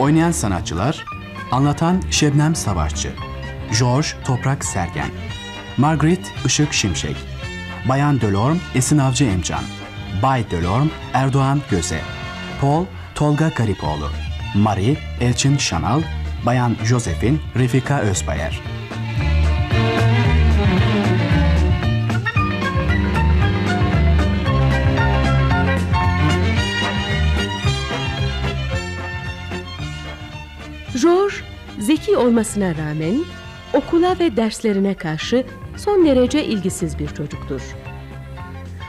[0.00, 1.04] Oynayan sanatçılar
[1.50, 3.12] Anlatan Şebnem Savaşçı
[3.78, 5.10] George Toprak Sergen
[5.76, 7.16] Margaret Işık Şimşek
[7.88, 9.64] Bayan Delorme Esin Avcı Emcan
[10.22, 12.00] Bay Delorme Erdoğan Göze
[12.60, 14.25] Paul Tolga Garipoğlu
[14.56, 16.02] Marie Elçin Şanal
[16.46, 18.60] Bayan Josephine Refika Özbayer
[31.02, 31.34] George
[31.78, 33.24] zeki olmasına rağmen
[33.72, 35.44] okula ve derslerine karşı
[35.76, 37.62] son derece ilgisiz bir çocuktur.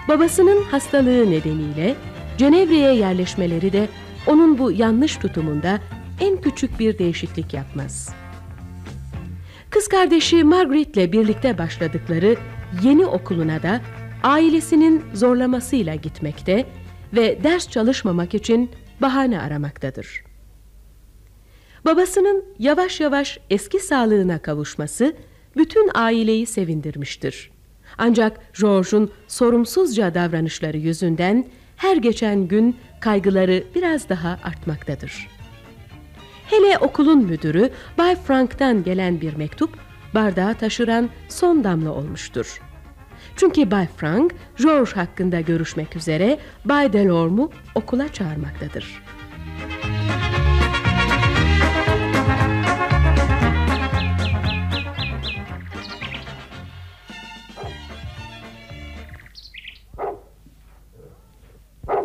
[0.07, 1.95] Babasının hastalığı nedeniyle
[2.37, 3.87] Cenevre'ye yerleşmeleri de
[4.27, 5.79] onun bu yanlış tutumunda
[6.19, 8.09] en küçük bir değişiklik yapmaz.
[9.69, 12.35] Kız kardeşi Margaret'le birlikte başladıkları
[12.83, 13.81] yeni okuluna da
[14.23, 16.65] ailesinin zorlamasıyla gitmekte
[17.13, 20.23] ve ders çalışmamak için bahane aramaktadır.
[21.85, 25.15] Babasının yavaş yavaş eski sağlığına kavuşması
[25.57, 27.51] bütün aileyi sevindirmiştir.
[27.97, 31.45] Ancak George'un sorumsuzca davranışları yüzünden
[31.77, 35.27] her geçen gün kaygıları biraz daha artmaktadır.
[36.45, 39.77] Hele okulun müdürü Bay Frank'tan gelen bir mektup
[40.13, 42.61] bardağı taşıran son damla olmuştur.
[43.35, 49.06] Çünkü Bay Frank, George hakkında görüşmek üzere Bay Delorme'u okula çağırmaktadır.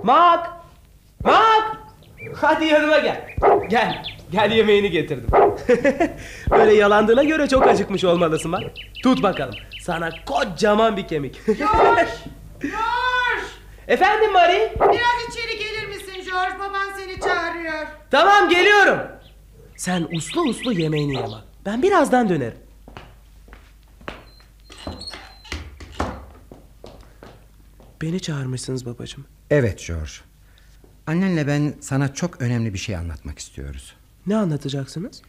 [0.02, 0.46] Mark!
[1.24, 1.76] Mark!
[2.36, 3.28] Hadi yanıma gel.
[3.70, 4.02] Gel.
[4.32, 5.30] Gel yemeğini getirdim.
[6.50, 8.62] Böyle yalandığına göre çok acıkmış olmalısın bak.
[9.02, 9.54] Tut bakalım.
[9.82, 11.46] Sana kocaman bir kemik.
[11.46, 12.10] George!
[13.88, 14.72] Efendim Marie?
[14.80, 16.58] Biraz içeri gelir misin George?
[16.58, 17.86] Baban seni çağırıyor.
[18.10, 18.98] Tamam geliyorum.
[19.76, 21.26] Sen uslu uslu yemeğini yeme.
[21.66, 22.58] Ben birazdan dönerim.
[28.02, 29.24] Beni çağırmışsınız babacığım.
[29.52, 30.10] Evet George.
[31.06, 33.94] Annenle ben sana çok önemli bir şey anlatmak istiyoruz.
[34.26, 35.22] Ne anlatacaksınız?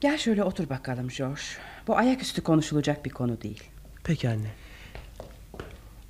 [0.00, 1.40] Gel şöyle otur bakalım George.
[1.86, 3.64] Bu ayaküstü konuşulacak bir konu değil.
[4.04, 4.50] Peki anne.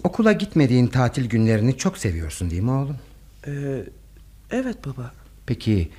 [0.05, 2.97] Okula gitmediğin tatil günlerini çok seviyorsun değil mi oğlum?
[3.47, 3.85] Ee,
[4.51, 5.13] evet baba.
[5.47, 5.91] Peki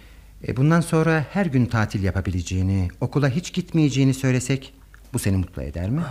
[0.48, 4.74] e, bundan sonra her gün tatil yapabileceğini, okula hiç gitmeyeceğini söylesek
[5.14, 6.02] bu seni mutlu eder mi?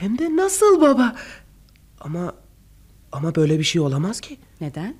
[0.00, 1.16] Hem de nasıl baba?
[2.00, 2.34] Ama
[3.12, 4.38] ama böyle bir şey olamaz ki.
[4.60, 4.94] Neden?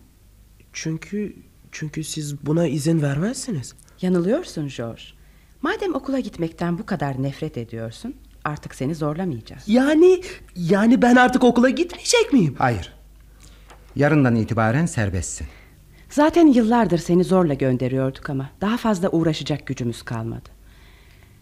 [0.72, 1.36] Çünkü
[1.72, 3.74] çünkü siz buna izin vermezsiniz.
[4.02, 5.02] Yanılıyorsun George.
[5.62, 9.62] Madem okula gitmekten bu kadar nefret ediyorsun, artık seni zorlamayacağız.
[9.66, 10.22] Yani
[10.56, 12.54] yani ben artık okula gitmeyecek miyim?
[12.58, 12.92] Hayır.
[13.96, 15.46] Yarından itibaren serbestsin.
[16.10, 20.48] Zaten yıllardır seni zorla gönderiyorduk ama daha fazla uğraşacak gücümüz kalmadı.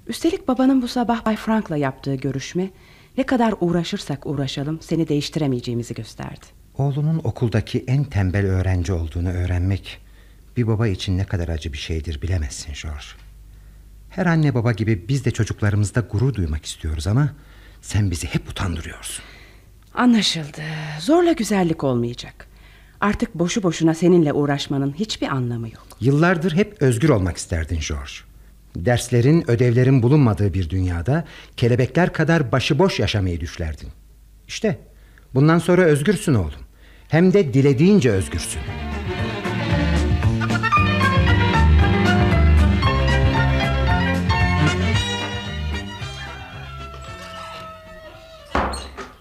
[0.07, 2.71] Üstelik babanın bu sabah Bay Frank'la yaptığı görüşme
[3.17, 6.60] ne kadar uğraşırsak uğraşalım seni değiştiremeyeceğimizi gösterdi.
[6.81, 9.99] Oğlunun okuldaki en tembel öğrenci olduğunu öğrenmek
[10.57, 13.05] bir baba için ne kadar acı bir şeydir bilemezsin George.
[14.11, 17.33] Her anne baba gibi biz de çocuklarımızda gurur duymak istiyoruz ama
[17.81, 19.25] sen bizi hep utandırıyorsun.
[19.95, 20.63] Anlaşıldı.
[21.01, 22.47] Zorla güzellik olmayacak.
[23.01, 25.87] Artık boşu boşuna seninle uğraşmanın hiçbir anlamı yok.
[26.01, 28.13] Yıllardır hep özgür olmak isterdin George.
[28.77, 31.25] Derslerin, ödevlerin bulunmadığı bir dünyada
[31.57, 33.89] kelebekler kadar başıboş yaşamayı düşlerdin.
[34.49, 34.79] İşte
[35.35, 36.70] bundan sonra özgürsün oğlum.
[37.11, 38.61] Hem de dilediğince özgürsün.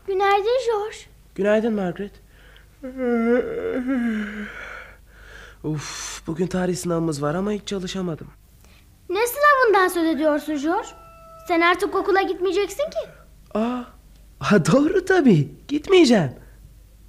[0.08, 0.97] Günaydın George.
[1.36, 2.12] Günaydın Margaret.
[5.63, 8.28] Uf, bugün tarih sınavımız var ama hiç çalışamadım.
[9.10, 10.88] Ne sınavından söz ediyorsun George?
[11.47, 13.10] Sen artık okula gitmeyeceksin ki.
[13.54, 13.84] Aa,
[14.39, 15.47] ha, doğru tabii.
[15.67, 16.32] Gitmeyeceğim.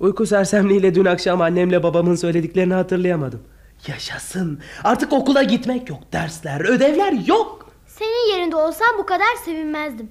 [0.00, 3.42] Uyku sersemliğiyle dün akşam annemle babamın söylediklerini hatırlayamadım.
[3.88, 4.60] Yaşasın.
[4.84, 5.98] Artık okula gitmek yok.
[6.12, 7.70] Dersler, ödevler yok.
[7.86, 10.10] Senin yerinde olsam bu kadar sevinmezdim.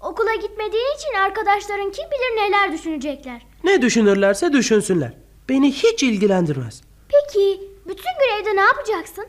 [0.00, 3.46] Okula gitmediğin için arkadaşların kim bilir neler düşünecekler.
[3.64, 5.12] Ne düşünürlerse düşünsünler.
[5.48, 6.82] Beni hiç ilgilendirmez.
[7.08, 9.24] Peki bütün gün evde ne yapacaksın?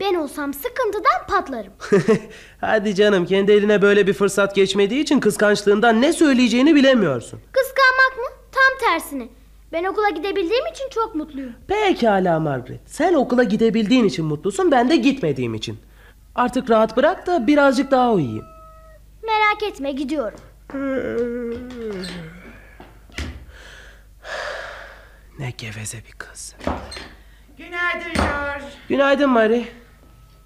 [0.00, 1.72] Ben olsam sıkıntıdan patlarım.
[2.60, 7.40] Hadi canım kendi eline böyle bir fırsat geçmediği için kıskançlığından ne söyleyeceğini bilemiyorsun.
[7.52, 7.95] Kıskanmak
[8.98, 9.28] tersine.
[9.72, 11.52] Ben okula gidebildiğim için çok mutluyum.
[11.68, 12.80] Pekala Margaret.
[12.86, 15.78] Sen okula gidebildiğin için mutlusun ben de gitmediğim için.
[16.34, 18.44] Artık rahat bırak da birazcık daha uyuyayım.
[19.22, 20.38] Merak etme gidiyorum.
[25.38, 26.56] Ne geveze bir kız.
[27.58, 28.64] Günaydın George.
[28.88, 29.62] Günaydın Mary.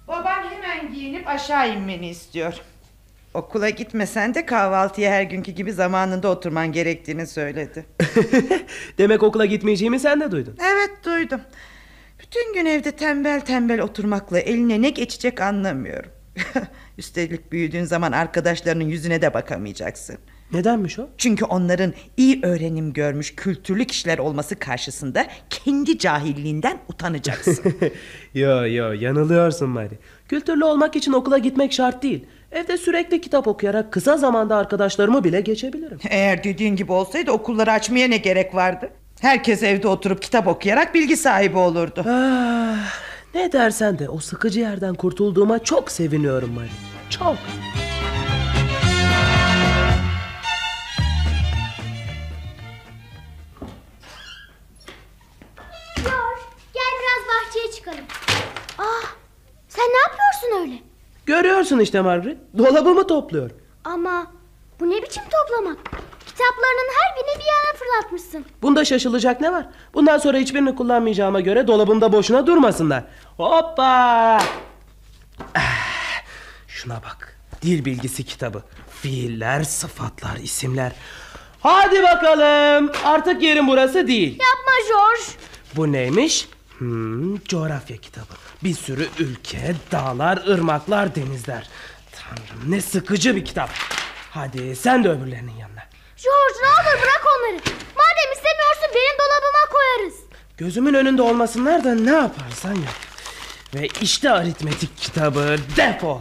[0.07, 2.61] Baban hemen giyinip aşağı inmeni istiyor.
[3.33, 7.85] Okula gitmesen de kahvaltıya her günkü gibi zamanında oturman gerektiğini söyledi.
[8.97, 10.55] Demek okula gitmeyeceğimi sen de duydun.
[10.59, 11.41] Evet duydum.
[12.19, 16.11] Bütün gün evde tembel tembel oturmakla eline ne geçecek anlamıyorum.
[16.97, 20.17] Üstelik büyüdüğün zaman arkadaşlarının yüzüne de bakamayacaksın.
[20.53, 21.09] Nedenmiş o?
[21.17, 27.73] Çünkü onların iyi öğrenim görmüş kültürlü kişiler olması karşısında kendi cahilliğinden utanacaksın.
[28.33, 29.99] yo yo yanılıyorsun Mari.
[30.27, 32.25] Kültürlü olmak için okula gitmek şart değil.
[32.51, 35.99] Evde sürekli kitap okuyarak kısa zamanda arkadaşlarımı bile geçebilirim.
[36.09, 38.89] Eğer dediğin gibi olsaydı okulları açmaya ne gerek vardı?
[39.21, 42.05] Herkes evde oturup kitap okuyarak bilgi sahibi olurdu.
[42.09, 42.93] Ah,
[43.33, 46.69] ne dersen de o sıkıcı yerden kurtulduğuma çok seviniyorum Mari.
[47.09, 47.37] Çok.
[55.95, 56.41] George
[56.73, 58.05] gel biraz bahçeye çıkalım.
[58.77, 59.15] Ah
[59.67, 60.90] sen ne yapıyorsun öyle?
[61.25, 62.37] Görüyorsun işte Margaret.
[62.57, 63.57] Dolabımı topluyorum.
[63.83, 64.27] Ama
[64.79, 65.77] bu ne biçim toplamak?
[66.25, 68.45] Kitaplarının her birini bir yana fırlatmışsın.
[68.61, 69.65] Bunda şaşılacak ne var?
[69.93, 73.03] Bundan sonra hiçbirini kullanmayacağıma göre dolabımda boşuna durmasınlar.
[73.37, 73.83] Hoppa!
[75.55, 75.61] Ah,
[76.67, 77.37] şuna bak.
[77.61, 78.63] Dil bilgisi kitabı.
[79.01, 80.91] Fiiller, sıfatlar, isimler.
[81.59, 82.91] Hadi bakalım.
[83.05, 84.31] Artık yerim burası değil.
[84.31, 85.23] Yapma George.
[85.75, 86.47] Bu neymiş?
[86.77, 88.33] Hmm, coğrafya kitabı.
[88.63, 91.69] Bir sürü ülke, dağlar, ırmaklar, denizler.
[92.11, 93.69] Tanrım ne sıkıcı bir kitap.
[94.31, 95.83] Hadi sen de öbürlerinin yanına.
[96.23, 97.55] George ne olur bırak onları.
[97.75, 100.15] Madem istemiyorsun benim dolabıma koyarız.
[100.57, 102.95] Gözümün önünde olmasınlar da ne yaparsan yap.
[103.75, 106.19] Ve işte aritmetik kitabı defol.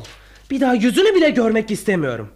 [0.51, 2.33] Bir daha yüzünü bile görmek istemiyorum.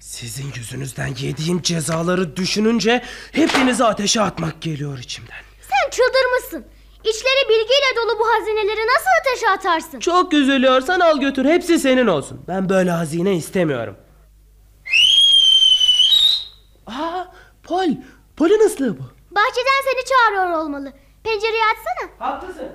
[0.00, 5.40] Sizin yüzünüzden yediğim cezaları düşününce hepinizi ateşe atmak geliyor içimden.
[5.60, 6.77] Sen çıldırmışsın.
[7.10, 10.00] İçleri bilgiyle dolu bu hazineleri nasıl ateşe atarsın?
[10.00, 12.40] Çok üzülüyorsan al götür hepsi senin olsun.
[12.48, 13.96] Ben böyle hazine istemiyorum.
[16.86, 17.24] Aa,
[17.62, 17.88] Pol.
[18.36, 19.02] Pol'ün ıslığı bu.
[19.30, 20.92] Bahçeden seni çağırıyor olmalı.
[21.24, 22.28] Pencereyi açsana.
[22.30, 22.68] Haklısın.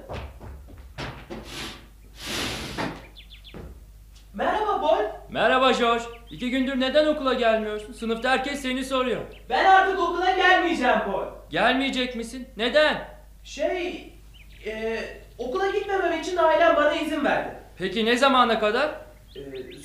[4.33, 5.03] Merhaba Pol.
[5.29, 6.03] Merhaba George.
[6.29, 7.93] İki gündür neden okula gelmiyorsun?
[7.93, 9.21] Sınıfta herkes seni soruyor.
[9.49, 11.23] Ben artık okula gelmeyeceğim Pol.
[11.49, 12.47] Gelmeyecek misin?
[12.57, 13.07] Neden?
[13.43, 14.12] Şey,
[14.65, 14.99] e,
[15.37, 17.49] okula gitmemem için ailem bana izin verdi.
[17.77, 18.89] Peki ne zamana kadar?
[19.35, 19.39] E,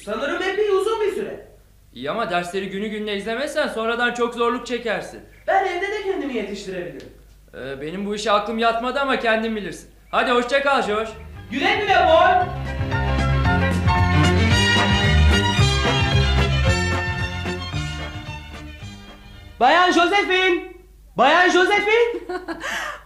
[0.04, 1.46] sanırım epey uzun bir süre.
[1.94, 5.20] İyi ama dersleri günü gününe izlemezsen sonradan çok zorluk çekersin.
[5.46, 7.08] Ben evde de kendimi yetiştirebilirim.
[7.54, 9.90] Ee, benim bu işe aklım yatmadı ama kendin bilirsin.
[10.10, 11.10] Hadi hoşça kal George.
[11.50, 12.46] Güle güle Pol.
[19.60, 20.67] Bayan Josephine!
[21.18, 22.20] Bayan Josephine!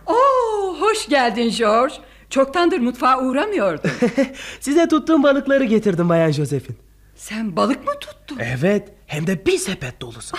[0.07, 1.95] Oo, hoş geldin George.
[2.31, 3.91] Çoktandır mutfağa uğramıyordun.
[4.61, 6.77] Size tuttuğum balıkları getirdim Bayan Josephine.
[7.15, 8.39] Sen balık mı tuttun?
[8.41, 10.37] Evet, hem de bir sepet dolusu.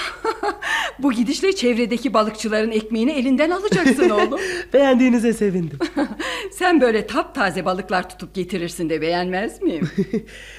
[0.99, 4.39] Bu gidişle çevredeki balıkçıların ekmeğini elinden alacaksın oğlum.
[4.73, 5.79] Beğendiğinize sevindim.
[6.51, 9.89] Sen böyle taptaze balıklar tutup getirirsin de beğenmez miyim?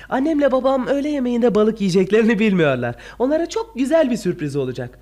[0.08, 2.94] Annemle babam öğle yemeğinde balık yiyeceklerini bilmiyorlar.
[3.18, 4.98] Onlara çok güzel bir sürpriz olacak.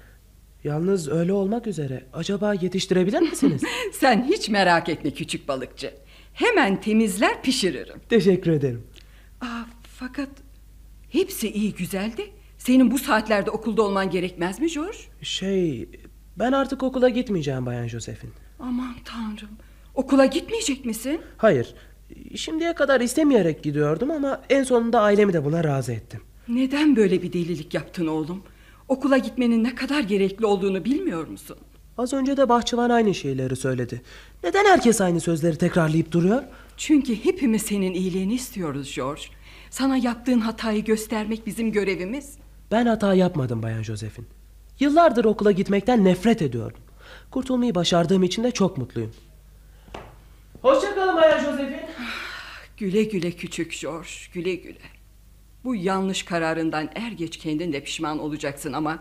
[0.64, 2.04] Yalnız öyle olmak üzere.
[2.12, 3.62] Acaba yetiştirebilir misiniz?
[3.92, 5.94] Sen hiç merak etme küçük balıkçı.
[6.32, 8.00] Hemen temizler pişiririm.
[8.08, 8.82] Teşekkür ederim.
[9.40, 9.62] Aa,
[9.98, 10.28] fakat
[11.10, 12.26] hepsi iyi güzel de
[12.58, 14.98] senin bu saatlerde okulda olman gerekmez mi George?
[15.22, 15.88] Şey,
[16.38, 18.30] ben artık okula gitmeyeceğim Bayan Josephine.
[18.60, 19.50] Aman tanrım.
[19.94, 21.20] Okula gitmeyecek misin?
[21.36, 21.74] Hayır,
[22.36, 26.20] şimdiye kadar istemeyerek gidiyordum ama en sonunda ailemi de buna razı ettim.
[26.48, 28.42] Neden böyle bir delilik yaptın oğlum?
[28.92, 31.56] Okula gitmenin ne kadar gerekli olduğunu bilmiyor musun?
[31.98, 34.02] Az önce de bahçıvan aynı şeyleri söyledi.
[34.44, 36.42] Neden herkes aynı sözleri tekrarlayıp duruyor?
[36.76, 39.22] Çünkü hepimiz senin iyiliğini istiyoruz George.
[39.70, 42.34] Sana yaptığın hatayı göstermek bizim görevimiz.
[42.70, 44.26] Ben hata yapmadım Bayan Josephine.
[44.80, 46.80] Yıllardır okula gitmekten nefret ediyordum.
[47.30, 49.12] Kurtulmayı başardığım için de çok mutluyum.
[50.62, 51.88] Hoşçakalın Bayan Josephine.
[52.76, 54.91] Güle güle küçük George, güle güle.
[55.64, 58.98] Bu yanlış kararından er geç kendin de pişman olacaksın ama...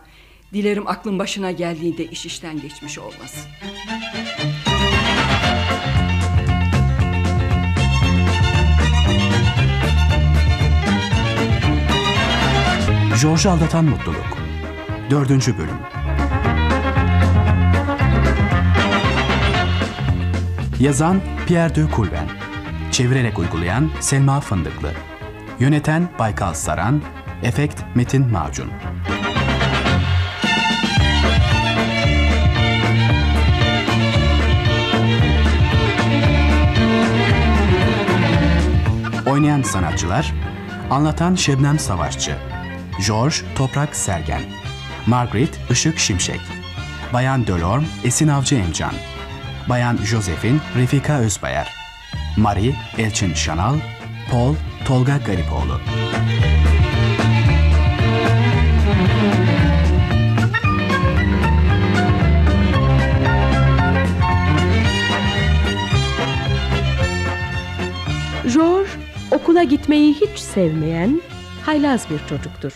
[0.53, 3.43] ...dilerim aklın başına geldiğinde iş işten geçmiş olmasın.
[13.21, 14.37] George'u aldatan mutluluk.
[15.09, 15.77] Dördüncü bölüm.
[20.79, 22.29] Yazan Pierre de Coulven.
[22.91, 25.10] Çevirerek uygulayan Selma Fındıklı.
[25.61, 27.01] Yöneten Baykal Saran.
[27.43, 28.71] Efekt Metin Macun.
[39.27, 40.33] Oynayan sanatçılar
[40.89, 42.35] Anlatan Şebnem Savaşçı
[43.07, 44.41] George Toprak Sergen
[45.07, 46.41] Margaret Işık Şimşek
[47.13, 48.93] Bayan Delorme Esin Avcı Emcan
[49.69, 51.73] Bayan Josephine Refika Özbayar
[52.37, 53.75] Marie Elçin Şanal
[54.31, 55.81] Paul Tolga Garipoğlu
[68.53, 68.89] George
[69.31, 71.21] okula gitmeyi hiç sevmeyen
[71.65, 72.73] haylaz bir çocuktur.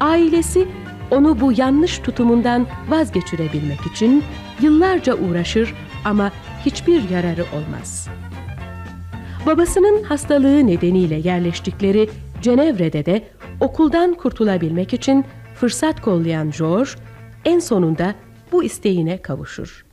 [0.00, 0.68] Ailesi
[1.10, 4.24] onu bu yanlış tutumundan vazgeçirebilmek için
[4.60, 6.32] yıllarca uğraşır ama
[6.66, 8.08] hiçbir yararı olmaz.
[9.46, 12.10] Babasının hastalığı nedeniyle yerleştikleri
[12.42, 13.22] Cenevre'de de
[13.60, 16.90] okuldan kurtulabilmek için fırsat kollayan George
[17.44, 18.14] en sonunda
[18.52, 19.86] bu isteğine kavuşur.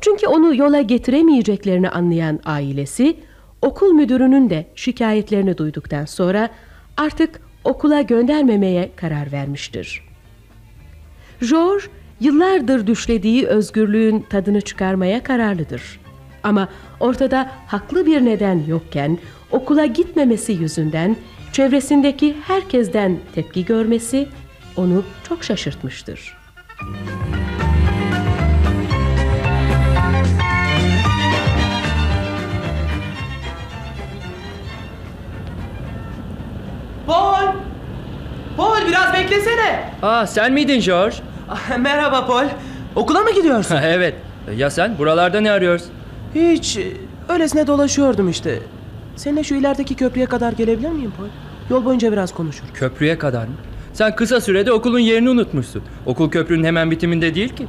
[0.00, 3.16] Çünkü onu yola getiremeyeceklerini anlayan ailesi
[3.62, 6.48] okul müdürünün de şikayetlerini duyduktan sonra
[6.96, 10.04] artık okula göndermemeye karar vermiştir.
[11.50, 11.84] George
[12.20, 16.00] yıllardır düşlediği özgürlüğün tadını çıkarmaya kararlıdır.
[16.42, 16.68] Ama
[17.00, 19.18] ortada haklı bir neden yokken
[19.50, 21.16] okula gitmemesi yüzünden
[21.52, 24.28] çevresindeki herkesten tepki görmesi
[24.76, 26.36] onu çok şaşırtmıştır.
[37.06, 37.46] Paul!
[38.56, 39.90] Paul biraz beklesene.
[40.02, 41.16] Aa sen miydin George?
[41.50, 42.44] Ah, Merhaba Paul.
[42.96, 43.76] Okula mı gidiyorsun?
[43.82, 44.14] evet.
[44.56, 45.90] Ya sen buralarda ne arıyorsun?
[46.38, 46.78] Hiç.
[47.28, 48.58] Öylesine dolaşıyordum işte.
[49.16, 51.26] Seninle şu ilerideki köprüye kadar gelebilir miyim Paul?
[51.70, 52.70] Yol boyunca biraz konuşuruz.
[52.74, 53.54] Köprüye kadar mı?
[53.92, 55.82] Sen kısa sürede okulun yerini unutmuşsun.
[56.06, 57.66] Okul köprünün hemen bitiminde değil ki.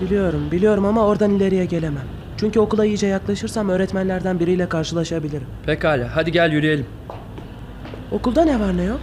[0.00, 2.04] Biliyorum, biliyorum ama oradan ileriye gelemem.
[2.36, 5.46] Çünkü okula iyice yaklaşırsam öğretmenlerden biriyle karşılaşabilirim.
[5.66, 6.86] Pekala hadi gel yürüyelim.
[8.12, 9.00] Okulda ne var ne yok?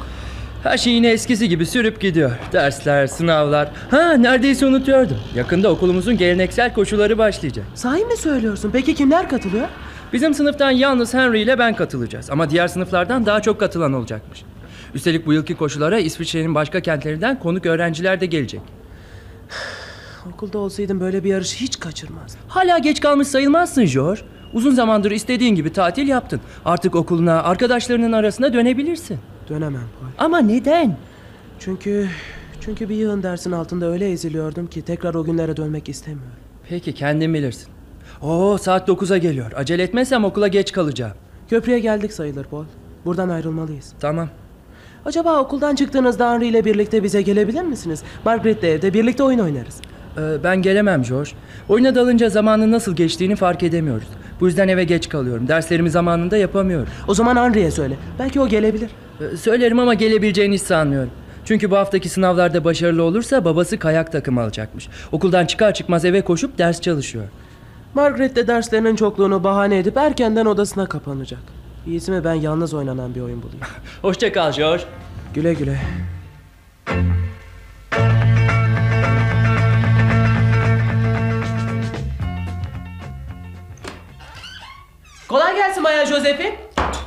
[0.64, 2.32] Her şey yine eskisi gibi sürüp gidiyor.
[2.52, 3.72] Dersler, sınavlar.
[3.92, 5.18] Ha neredeyse unutuyordum.
[5.36, 7.66] Yakında okulumuzun geleneksel koşuları başlayacak.
[7.76, 8.70] Sahi mi söylüyorsun?
[8.74, 9.68] Peki kimler katılıyor?
[10.14, 12.30] Bizim sınıftan yalnız Henry ile ben katılacağız.
[12.30, 14.44] Ama diğer sınıflardan daha çok katılan olacakmış.
[14.94, 18.62] Üstelik bu yılki koşulara İsviçre'nin başka kentlerinden konuk öğrenciler de gelecek.
[20.34, 22.42] Okulda olsaydım böyle bir yarışı hiç kaçırmazdım.
[22.48, 24.22] Hala geç kalmış sayılmazsın George.
[24.54, 26.42] Uzun zamandır istediğin gibi tatil yaptın.
[26.66, 29.20] Artık okuluna, arkadaşlarının arasına dönebilirsin.
[29.50, 30.26] Dönemem Paul.
[30.26, 30.98] Ama neden?
[31.60, 32.08] Çünkü
[32.62, 36.34] çünkü bir yığın dersin altında öyle eziliyordum ki tekrar o günlere dönmek istemiyorum.
[36.70, 37.68] Peki kendin bilirsin.
[38.22, 39.52] Oo saat 9'a geliyor.
[39.56, 41.14] Acele etmezsem okula geç kalacağım.
[41.50, 42.66] Köprüye geldik sayılır Paul.
[43.06, 43.94] Buradan ayrılmalıyız.
[44.00, 44.30] Tamam.
[45.06, 48.04] Acaba okuldan çıktığınızda Henry ile birlikte bize gelebilir misiniz?
[48.26, 49.82] Margaret'le evde birlikte oyun oynarız.
[50.18, 51.32] Ee, ben gelemem George.
[51.70, 54.08] Oyuna dalınca zamanın nasıl geçtiğini fark edemiyoruz.
[54.40, 55.48] Bu yüzden eve geç kalıyorum.
[55.48, 56.88] Derslerimi zamanında yapamıyorum.
[57.08, 57.96] O zaman Henry'e söyle.
[58.20, 58.90] Belki o gelebilir.
[59.22, 61.12] Ee, söylerim ama gelebileceğini hiç sanmıyorum.
[61.46, 64.90] Çünkü bu haftaki sınavlarda başarılı olursa babası kayak takımı alacakmış.
[65.12, 67.26] Okuldan çıkar çıkmaz eve koşup ders çalışıyor.
[67.94, 71.40] Margaret de derslerinin çokluğunu bahane edip erkenden odasına kapanacak.
[71.88, 73.60] İyisi mi ben yalnız oynanan bir oyun bulayım.
[74.02, 74.84] Hoşça kal George.
[75.34, 75.80] Güle güle.
[85.28, 86.56] Kolay gelsin Bayan Josephine.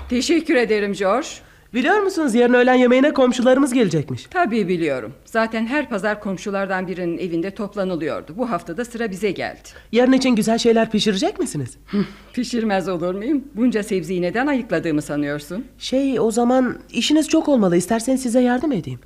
[0.08, 1.28] Teşekkür ederim George.
[1.74, 4.26] Biliyor musunuz yarın öğlen yemeğine komşularımız gelecekmiş.
[4.30, 5.12] Tabii biliyorum.
[5.24, 8.34] Zaten her pazar komşulardan birinin evinde toplanılıyordu.
[8.36, 9.68] Bu hafta da sıra bize geldi.
[9.92, 11.76] Yarın için güzel şeyler pişirecek misiniz?
[12.32, 13.44] Pişirmez olur muyum?
[13.54, 15.64] Bunca sebzeyi neden ayıkladığımı sanıyorsun?
[15.78, 17.76] Şey o zaman işiniz çok olmalı.
[17.76, 19.00] İsterseniz size yardım edeyim.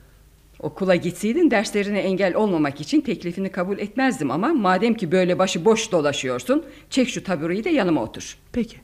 [0.60, 5.92] Okula gitseydin derslerine engel olmamak için teklifini kabul etmezdim ama madem ki böyle başı boş
[5.92, 8.36] dolaşıyorsun, çek şu tabureyi de yanıma otur.
[8.52, 8.76] Peki.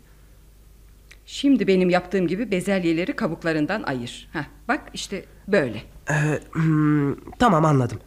[1.26, 4.28] Şimdi benim yaptığım gibi bezelyeleri kabuklarından ayır.
[4.32, 5.82] Heh, bak işte böyle.
[6.10, 6.14] Ee,
[6.52, 7.98] hmm, tamam anladım.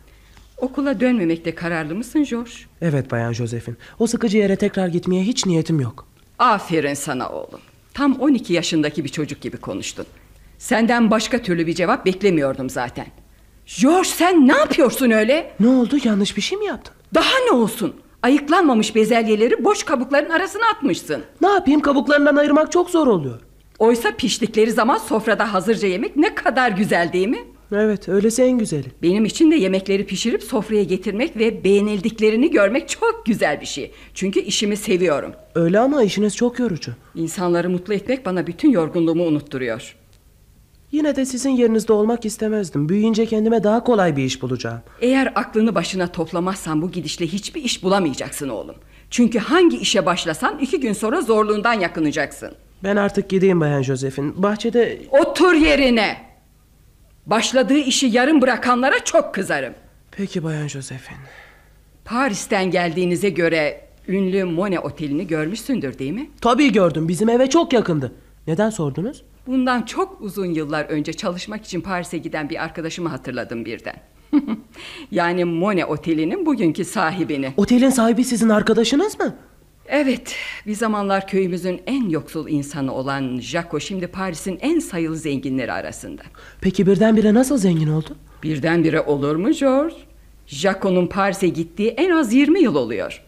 [0.57, 2.51] Okula dönmemekte kararlı mısın George?
[2.81, 3.75] Evet Bayan Josephine.
[3.99, 6.07] O sıkıcı yere tekrar gitmeye hiç niyetim yok.
[6.39, 7.59] Aferin sana oğlum.
[7.93, 10.05] Tam 12 yaşındaki bir çocuk gibi konuştun.
[10.57, 13.05] Senden başka türlü bir cevap beklemiyordum zaten.
[13.81, 15.51] George sen ne yapıyorsun öyle?
[15.59, 15.97] Ne oldu?
[16.03, 16.93] Yanlış bir şey mi yaptım?
[17.13, 17.95] Daha ne olsun?
[18.25, 21.23] Ayıklanmamış bezelyeleri boş kabukların arasına atmışsın.
[21.41, 21.81] Ne yapayım?
[21.81, 23.39] Kabuklarından ayırmak çok zor oluyor.
[23.79, 27.43] Oysa piştikleri zaman sofrada hazırca yemek ne kadar güzel değil mi?
[27.71, 28.85] Evet, öylesi en güzeli.
[29.01, 33.91] Benim için de yemekleri pişirip sofraya getirmek ve beğenildiklerini görmek çok güzel bir şey.
[34.13, 35.31] Çünkü işimi seviyorum.
[35.55, 36.91] Öyle ama işiniz çok yorucu.
[37.15, 39.95] İnsanları mutlu etmek bana bütün yorgunluğumu unutturuyor.
[40.95, 42.89] Yine de sizin yerinizde olmak istemezdim.
[42.89, 44.81] Büyüyünce kendime daha kolay bir iş bulacağım.
[45.01, 48.75] Eğer aklını başına toplamazsan bu gidişle hiçbir iş bulamayacaksın oğlum.
[49.09, 52.51] Çünkü hangi işe başlasan iki gün sonra zorluğundan yakınacaksın.
[52.83, 54.31] Ben artık gideyim Bayan Josephine.
[54.35, 55.01] Bahçede...
[55.11, 56.17] Otur yerine.
[57.25, 59.73] Başladığı işi yarım bırakanlara çok kızarım.
[60.11, 61.17] Peki Bayan Josephine.
[62.05, 66.29] Paris'ten geldiğinize göre ünlü Monet Oteli'ni görmüşsündür değil mi?
[66.41, 67.07] Tabii gördüm.
[67.07, 68.11] Bizim eve çok yakındı.
[68.47, 69.23] Neden sordunuz?
[69.47, 73.95] Bundan çok uzun yıllar önce çalışmak için Paris'e giden bir arkadaşımı hatırladım birden.
[75.11, 77.53] yani Monet Oteli'nin bugünkü sahibini.
[77.57, 79.35] Otelin sahibi sizin arkadaşınız mı?
[79.87, 80.35] Evet,
[80.67, 86.21] bir zamanlar köyümüzün en yoksul insanı olan Jaco şimdi Paris'in en sayılı zenginleri arasında.
[86.61, 88.15] Peki birdenbire nasıl zengin oldu?
[88.43, 89.95] Birdenbire olur mu George?
[90.47, 93.24] Jaco'nun Paris'e gittiği en az 20 yıl oluyor.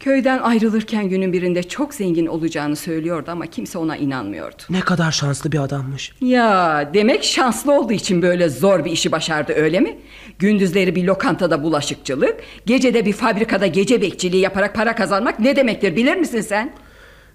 [0.00, 4.62] Köyden ayrılırken günün birinde çok zengin olacağını söylüyordu ama kimse ona inanmıyordu.
[4.70, 6.12] Ne kadar şanslı bir adammış.
[6.20, 9.98] Ya demek şanslı olduğu için böyle zor bir işi başardı öyle mi?
[10.38, 12.36] Gündüzleri bir lokantada bulaşıkçılık,
[12.66, 16.72] gecede bir fabrikada gece bekçiliği yaparak para kazanmak ne demektir bilir misin sen?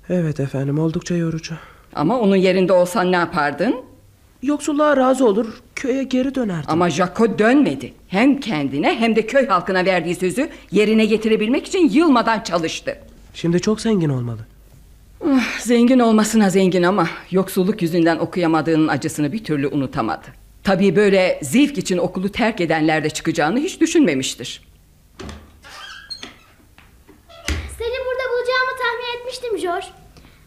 [0.09, 1.55] Evet efendim oldukça yorucu.
[1.95, 3.75] Ama onun yerinde olsan ne yapardın?
[4.43, 6.65] Yoksulluğa razı olur köye geri dönerdim.
[6.67, 7.93] Ama Jaco dönmedi.
[8.07, 12.97] Hem kendine hem de köy halkına verdiği sözü yerine getirebilmek için yılmadan çalıştı.
[13.33, 14.39] Şimdi çok zengin olmalı.
[15.25, 20.27] Ah, zengin olmasına zengin ama yoksulluk yüzünden okuyamadığının acısını bir türlü unutamadı.
[20.63, 24.61] Tabii böyle zevk için okulu terk edenler de çıkacağını hiç düşünmemiştir.
[27.77, 30.02] Seni burada bulacağımı tahmin etmiştim George.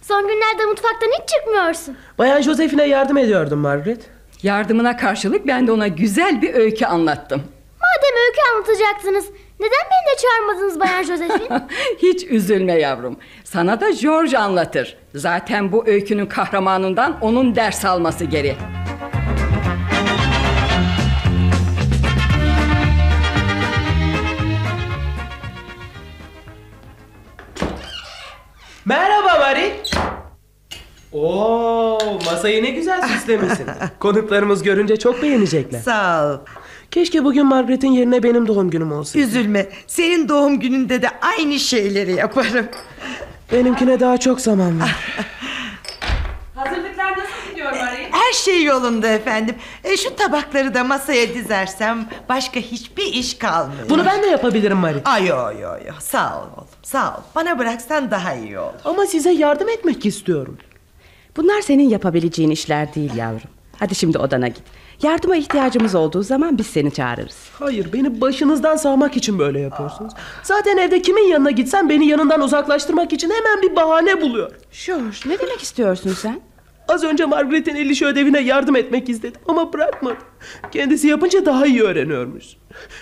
[0.09, 1.97] Son günlerde mutfaktan hiç çıkmıyorsun.
[2.19, 4.01] Bayan Josephine yardım ediyordum Margaret.
[4.43, 7.43] Yardımına karşılık ben de ona güzel bir öykü anlattım.
[7.81, 9.25] Madem öykü anlatacaktınız,
[9.61, 11.67] neden beni de çağırmadınız Bayan Josephine?
[11.99, 13.17] Hiç üzülme yavrum.
[13.45, 14.97] Sana da George anlatır.
[15.15, 18.57] Zaten bu öykünün kahramanından onun ders alması gerek.
[28.85, 29.76] Merhaba Mary.
[31.17, 33.67] Oo, masayı ne güzel süslemişsin.
[33.99, 35.81] Konuklarımız görünce çok beğenecekler.
[35.81, 36.39] Sağ ol.
[36.91, 39.27] Keşke bugün Margaret'in yerine benim doğum günüm olsaydı.
[39.27, 39.67] Üzülme.
[39.87, 42.67] Senin doğum gününde de aynı şeyleri yaparım.
[43.53, 44.97] Benimkine daha çok zaman var.
[46.55, 48.09] Hazırlıklar nasıl gidiyor Marie?
[48.11, 49.55] Her şey yolunda efendim.
[49.85, 53.89] E, şu tabakları da masaya dizersem başka hiçbir iş kalmıyor.
[53.91, 54.99] Bunu ben de yapabilirim Mary.
[55.05, 55.93] Ay yo yo yo.
[56.01, 56.69] Sağ ol oğlum.
[56.83, 57.21] Sağ ol.
[57.35, 58.73] Bana bıraksan daha iyi olur.
[58.85, 60.59] Ama size yardım etmek istiyorum.
[61.37, 63.51] Bunlar senin yapabileceğin işler değil yavrum.
[63.79, 64.63] Hadi şimdi odana git.
[65.03, 67.37] Yardıma ihtiyacımız olduğu zaman biz seni çağırırız.
[67.59, 70.13] Hayır beni başınızdan sağmak için böyle yapıyorsunuz.
[70.43, 74.51] Zaten evde kimin yanına gitsem beni yanından uzaklaştırmak için hemen bir bahane buluyor.
[74.87, 76.41] George ne demek istiyorsun sen?
[76.89, 80.17] Az önce Margaret'in el işi ödevine yardım etmek istedim ama bırakmadı.
[80.73, 82.45] Kendisi yapınca daha iyi öğreniyormuş.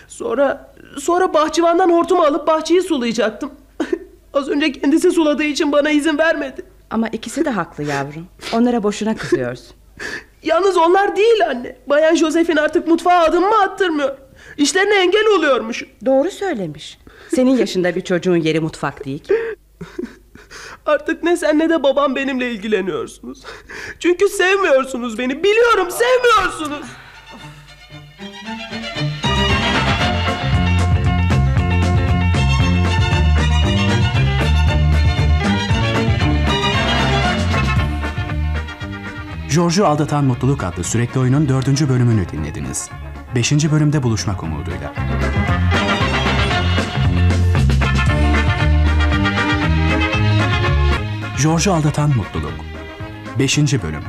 [0.08, 3.50] Sonra sonra bahçıvandan hortumu alıp bahçeyi sulayacaktım.
[4.34, 6.62] Az önce kendisi suladığı için bana izin vermedi.
[6.94, 8.26] Ama ikisi de haklı yavrum.
[8.52, 9.76] Onlara boşuna kızıyorsun.
[10.42, 11.76] Yalnız onlar değil anne.
[11.86, 14.16] Bayan Josephine artık mutfağa adımımı attırmıyor.
[14.56, 15.84] İşlerine engel oluyormuş.
[16.06, 16.98] Doğru söylemiş.
[17.34, 19.34] Senin yaşında bir çocuğun yeri mutfak değil ki.
[20.86, 23.42] Artık ne sen ne de babam benimle ilgileniyorsunuz.
[24.00, 25.44] Çünkü sevmiyorsunuz beni.
[25.44, 26.86] Biliyorum sevmiyorsunuz.
[39.54, 42.90] George'u Aldatan Mutluluk adlı sürekli oyunun dördüncü bölümünü dinlediniz.
[43.34, 44.94] Beşinci bölümde buluşmak umuduyla.
[51.42, 52.52] George'u Aldatan Mutluluk.
[53.38, 54.02] Beşinci bölüm.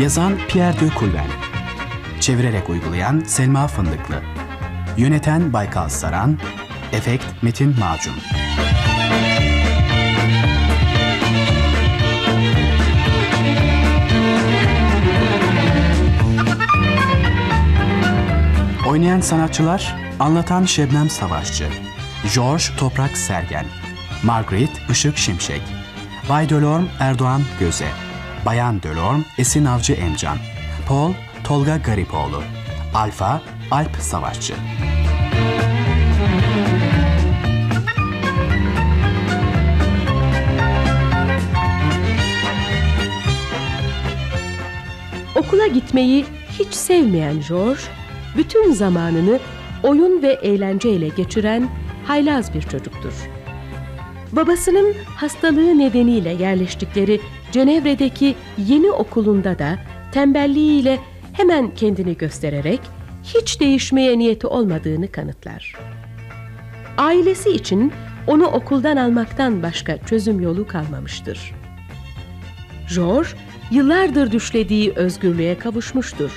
[0.00, 1.30] Yazan Pierre de Coulven
[2.20, 4.22] Çevirerek uygulayan Selma Fındıklı.
[4.96, 6.38] Yöneten Baykal Saran.
[6.92, 8.14] Efekt Metin Macun
[18.88, 21.68] Oynayan sanatçılar Anlatan Şebnem Savaşçı
[22.34, 23.66] George Toprak Sergen
[24.22, 25.62] Margaret Işık Şimşek
[26.28, 27.88] Bay Delorme Erdoğan Göze
[28.46, 30.38] Bayan Delorme Esin Avcı Emcan
[30.88, 31.12] Paul
[31.44, 32.42] Tolga Garipoğlu
[32.94, 34.54] Alfa Alp Savaşçı.
[45.34, 46.24] Okula gitmeyi
[46.58, 47.80] hiç sevmeyen George,
[48.36, 49.38] bütün zamanını
[49.82, 51.68] oyun ve eğlenceyle geçiren
[52.06, 53.12] haylaz bir çocuktur.
[54.32, 57.20] Babasının hastalığı nedeniyle yerleştikleri
[57.52, 59.78] Cenevre'deki yeni okulunda da
[60.12, 60.98] tembelliğiyle
[61.32, 62.80] hemen kendini göstererek
[63.24, 65.74] hiç değişmeye niyeti olmadığını kanıtlar.
[66.98, 67.92] Ailesi için
[68.26, 71.54] onu okuldan almaktan başka çözüm yolu kalmamıştır.
[72.94, 73.28] George
[73.70, 76.30] yıllardır düşlediği özgürlüğe kavuşmuştur.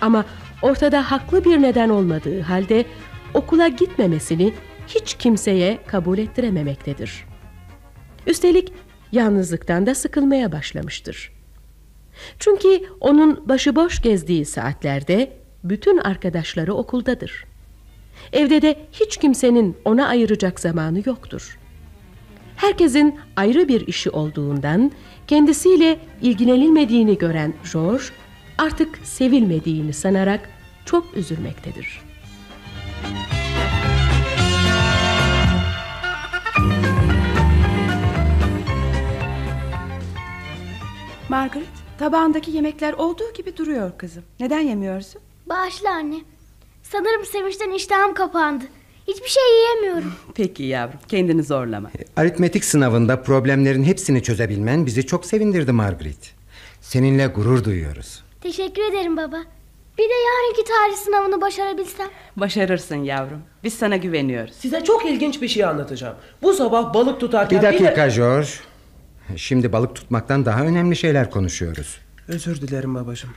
[0.00, 0.24] Ama
[0.62, 2.84] ortada haklı bir neden olmadığı halde
[3.34, 4.52] okula gitmemesini
[4.86, 7.24] hiç kimseye kabul ettirememektedir.
[8.26, 8.72] Üstelik
[9.12, 11.32] yalnızlıktan da sıkılmaya başlamıştır.
[12.38, 15.32] Çünkü onun başıboş gezdiği saatlerde
[15.64, 17.44] bütün arkadaşları okuldadır.
[18.32, 21.58] Evde de hiç kimsenin ona ayıracak zamanı yoktur.
[22.56, 24.92] Herkesin ayrı bir işi olduğundan
[25.26, 28.04] kendisiyle ilgilenilmediğini gören George
[28.58, 30.48] artık sevilmediğini sanarak
[30.84, 32.00] çok üzülmektedir.
[41.28, 41.66] Margaret,
[41.98, 44.22] tabağındaki yemekler olduğu gibi duruyor kızım.
[44.40, 45.20] Neden yemiyorsun?
[45.46, 46.20] Bağışla anne.
[46.82, 48.64] Sanırım sevinçten iştahım kapandı.
[49.08, 50.12] Hiçbir şey yiyemiyorum.
[50.34, 51.90] Peki yavrum, kendini zorlama.
[52.16, 56.34] Aritmetik sınavında problemlerin hepsini çözebilmen bizi çok sevindirdi Margaret.
[56.80, 58.24] Seninle gurur duyuyoruz.
[58.40, 59.36] Teşekkür ederim baba.
[59.98, 62.08] Bir de yarınki tarih sınavını başarabilsem.
[62.36, 63.42] Başarırsın yavrum.
[63.64, 64.54] Biz sana güveniyoruz.
[64.54, 66.16] Size çok ilginç bir şey anlatacağım.
[66.42, 67.58] Bu sabah balık tutarken...
[67.58, 68.48] Bir dakika George.
[69.36, 71.98] Şimdi balık tutmaktan daha önemli şeyler konuşuyoruz.
[72.28, 73.30] Özür dilerim babacığım.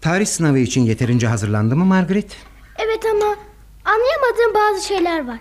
[0.00, 2.36] Tarih sınavı için yeterince hazırlandı mı Margaret?
[2.78, 3.36] Evet ama
[3.84, 5.38] anlayamadığım bazı şeyler var.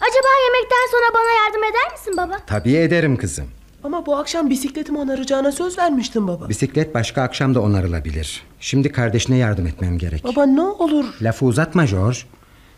[0.00, 2.38] Acaba yemekten sonra bana yardım eder misin baba?
[2.46, 3.50] Tabii ederim kızım.
[3.84, 6.48] Ama bu akşam bisikletimi onaracağına söz vermiştin baba.
[6.48, 8.42] Bisiklet başka akşam da onarılabilir.
[8.60, 10.24] Şimdi kardeşine yardım etmem gerek.
[10.24, 11.04] Baba ne olur.
[11.22, 12.18] Lafı uzatma George.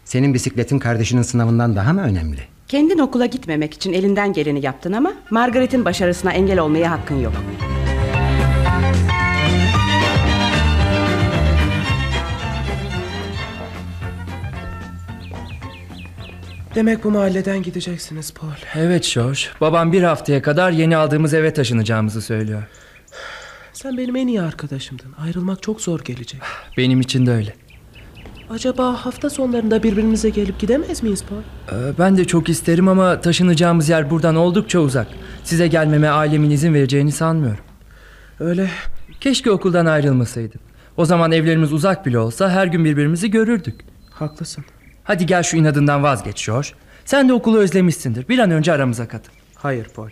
[0.04, 2.40] Senin bisikletin kardeşinin sınavından daha mı önemli?
[2.68, 7.32] Kendin okula gitmemek için elinden geleni yaptın ama Margaret'in başarısına engel olmaya hakkın yok.
[16.76, 18.50] Demek bu mahalleden gideceksiniz Paul.
[18.74, 19.40] Evet George.
[19.60, 22.62] Babam bir haftaya kadar yeni aldığımız eve taşınacağımızı söylüyor.
[23.72, 25.12] Sen benim en iyi arkadaşımdın.
[25.18, 26.40] Ayrılmak çok zor gelecek.
[26.76, 27.54] Benim için de öyle.
[28.50, 31.40] Acaba hafta sonlarında birbirimize gelip gidemez miyiz Paul?
[31.78, 35.06] Ee, Ben de çok isterim ama taşınacağımız yer buradan oldukça uzak.
[35.44, 37.64] Size gelmeme ailemin izin vereceğini sanmıyorum.
[38.40, 38.70] Öyle.
[39.20, 40.60] Keşke okuldan ayrılmasaydık.
[40.96, 43.80] O zaman evlerimiz uzak bile olsa her gün birbirimizi görürdük.
[44.10, 44.64] Haklısın.
[45.06, 46.68] Hadi gel şu inadından vazgeç George.
[47.04, 48.28] Sen de okulu özlemişsindir.
[48.28, 49.32] Bir an önce aramıza katıl.
[49.54, 50.08] Hayır Paul.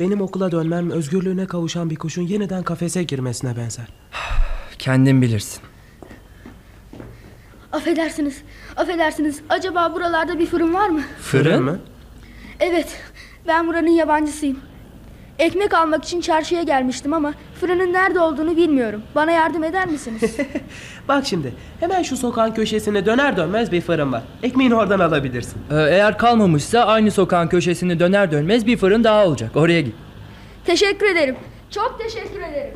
[0.00, 3.86] Benim okula dönmem özgürlüğüne kavuşan bir kuşun yeniden kafese girmesine benzer.
[4.78, 5.62] Kendin bilirsin.
[7.72, 8.42] Affedersiniz.
[8.76, 9.40] Affedersiniz.
[9.48, 11.02] Acaba buralarda bir fırın var mı?
[11.20, 11.78] Fırın mı?
[12.60, 13.00] Evet.
[13.46, 14.58] Ben buranın yabancısıyım.
[15.42, 19.02] Ekmek almak için çarşıya gelmiştim ama fırının nerede olduğunu bilmiyorum.
[19.14, 20.36] Bana yardım eder misiniz?
[21.08, 24.22] Bak şimdi hemen şu sokağın köşesine döner dönmez bir fırın var.
[24.42, 25.58] Ekmeğini oradan alabilirsin.
[25.70, 29.50] Ee, Eğer kalmamışsa aynı sokağın köşesini döner dönmez bir fırın daha olacak.
[29.56, 29.94] Oraya git.
[30.64, 31.36] teşekkür ederim.
[31.70, 32.74] Çok teşekkür ederim.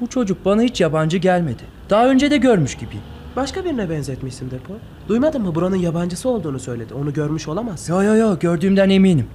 [0.00, 1.62] Bu çocuk bana hiç yabancı gelmedi.
[1.90, 3.02] Daha önce de görmüş gibiyim.
[3.36, 4.76] Başka birine benzetmişsindir Paul.
[5.08, 6.94] Duymadın mı buranın yabancısı olduğunu söyledi.
[6.94, 7.94] Onu görmüş olamazsın.
[7.94, 9.26] Yo yo yo gördüğümden eminim.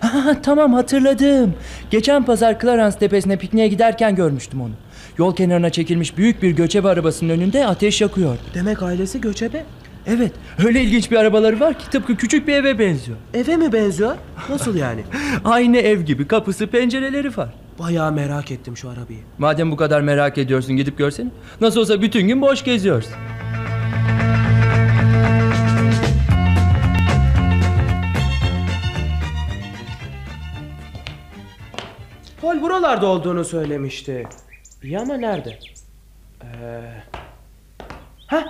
[0.00, 1.54] Ha, tamam hatırladım.
[1.90, 4.72] Geçen pazar Clarence tepesine pikniğe giderken görmüştüm onu.
[5.18, 8.40] Yol kenarına çekilmiş büyük bir göçebe arabasının önünde ateş yakıyordu.
[8.54, 9.64] Demek ailesi göçebe.
[10.06, 10.32] Evet
[10.66, 13.18] öyle ilginç bir arabaları var ki tıpkı küçük bir eve benziyor.
[13.34, 14.16] Eve mi benziyor?
[14.48, 15.00] Nasıl yani?
[15.44, 17.48] Aynı ev gibi kapısı pencereleri var.
[17.78, 19.18] Bayağı merak ettim şu arabayı.
[19.38, 21.28] Madem bu kadar merak ediyorsun gidip görsene.
[21.60, 23.12] Nasıl olsa bütün gün boş geziyorsun.
[32.42, 34.26] Paul buralarda olduğunu söylemişti.
[34.82, 35.58] İyi ama nerede?
[36.42, 36.46] Ee...
[38.26, 38.44] Ha?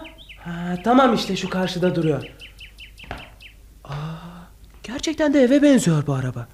[0.45, 2.25] ha, tamam işte şu karşıda duruyor.
[3.85, 3.93] Aa,
[4.83, 6.49] gerçekten de eve benziyor bu araba.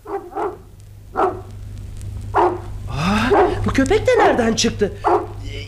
[2.91, 3.30] Aa,
[3.66, 4.93] bu köpek de nereden çıktı?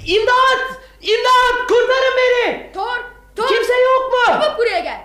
[0.07, 0.79] İmdat!
[1.01, 1.69] İmdat!
[1.69, 2.73] Kurtarın beni!
[2.73, 2.99] Thor!
[3.37, 3.49] Thor!
[3.49, 4.19] Kimse yok mu?
[4.27, 5.01] Çabuk buraya gel.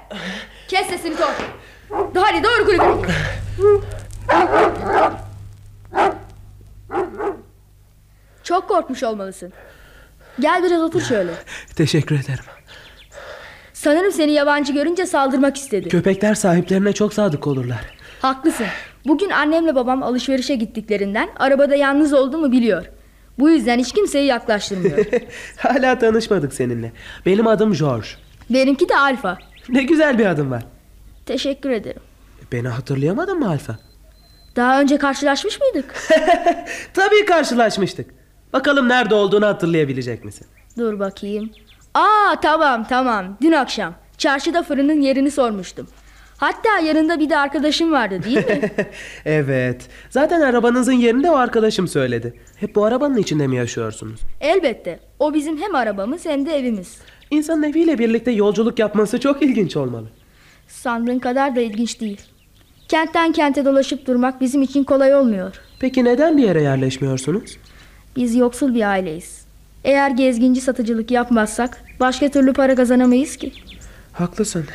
[0.68, 1.34] Kes sesini Thor.
[2.16, 2.84] Hadi doğru kulübe.
[8.54, 9.54] Çok korkmuş olmalısın.
[10.39, 11.32] Gel biraz otur şöyle.
[11.76, 12.43] Teşekkür ederim.
[13.74, 15.89] Sanırım seni yabancı görünce saldırmak istedi.
[15.89, 17.82] Köpekler sahiplerine çok sadık olurlar.
[18.22, 18.66] Haklısın.
[19.06, 22.86] Bugün annemle babam alışverişe gittiklerinden arabada yalnız olduğumu biliyor.
[23.39, 25.06] Bu yüzden hiç kimseyi yaklaştırmıyor.
[25.58, 26.91] Hala tanışmadık seninle.
[27.26, 28.08] Benim adım George.
[28.49, 29.38] Benimki de Alfa.
[29.70, 30.64] Ne güzel bir adım var.
[31.26, 32.01] Teşekkür ederim.
[32.51, 33.78] Beni hatırlayamadın mı Alfa?
[34.56, 35.95] Daha önce karşılaşmış mıydık?
[36.93, 38.22] Tabii karşılaşmıştık.
[38.54, 40.47] Bakalım nerede olduğunu hatırlayabilecek misin?
[40.78, 41.49] Dur bakayım.
[41.93, 43.38] Aa tamam tamam.
[43.41, 45.88] Dün akşam çarşıda fırının yerini sormuştum.
[46.38, 48.72] Hatta yanında bir de arkadaşım vardı değil mi?
[49.26, 49.88] evet.
[50.10, 52.34] Zaten arabanızın yerinde o arkadaşım söyledi.
[52.56, 54.20] Hep bu arabanın içinde mi yaşıyorsunuz?
[54.41, 54.99] Elbette.
[55.20, 56.97] O bizim hem arabamız hem de evimiz.
[57.32, 60.08] İnsanın eviyle birlikte yolculuk yapması çok ilginç olmalı.
[60.68, 62.22] Sandığın kadar da ilginç değil.
[62.88, 65.56] Kentten kente dolaşıp durmak bizim için kolay olmuyor.
[65.80, 67.58] Peki neden bir yere yerleşmiyorsunuz?
[68.16, 69.43] Biz yoksul bir aileyiz.
[69.84, 73.51] Eğer gezginci satıcılık yapmazsak başka türlü para kazanamayız ki.
[74.14, 74.66] Haklısın.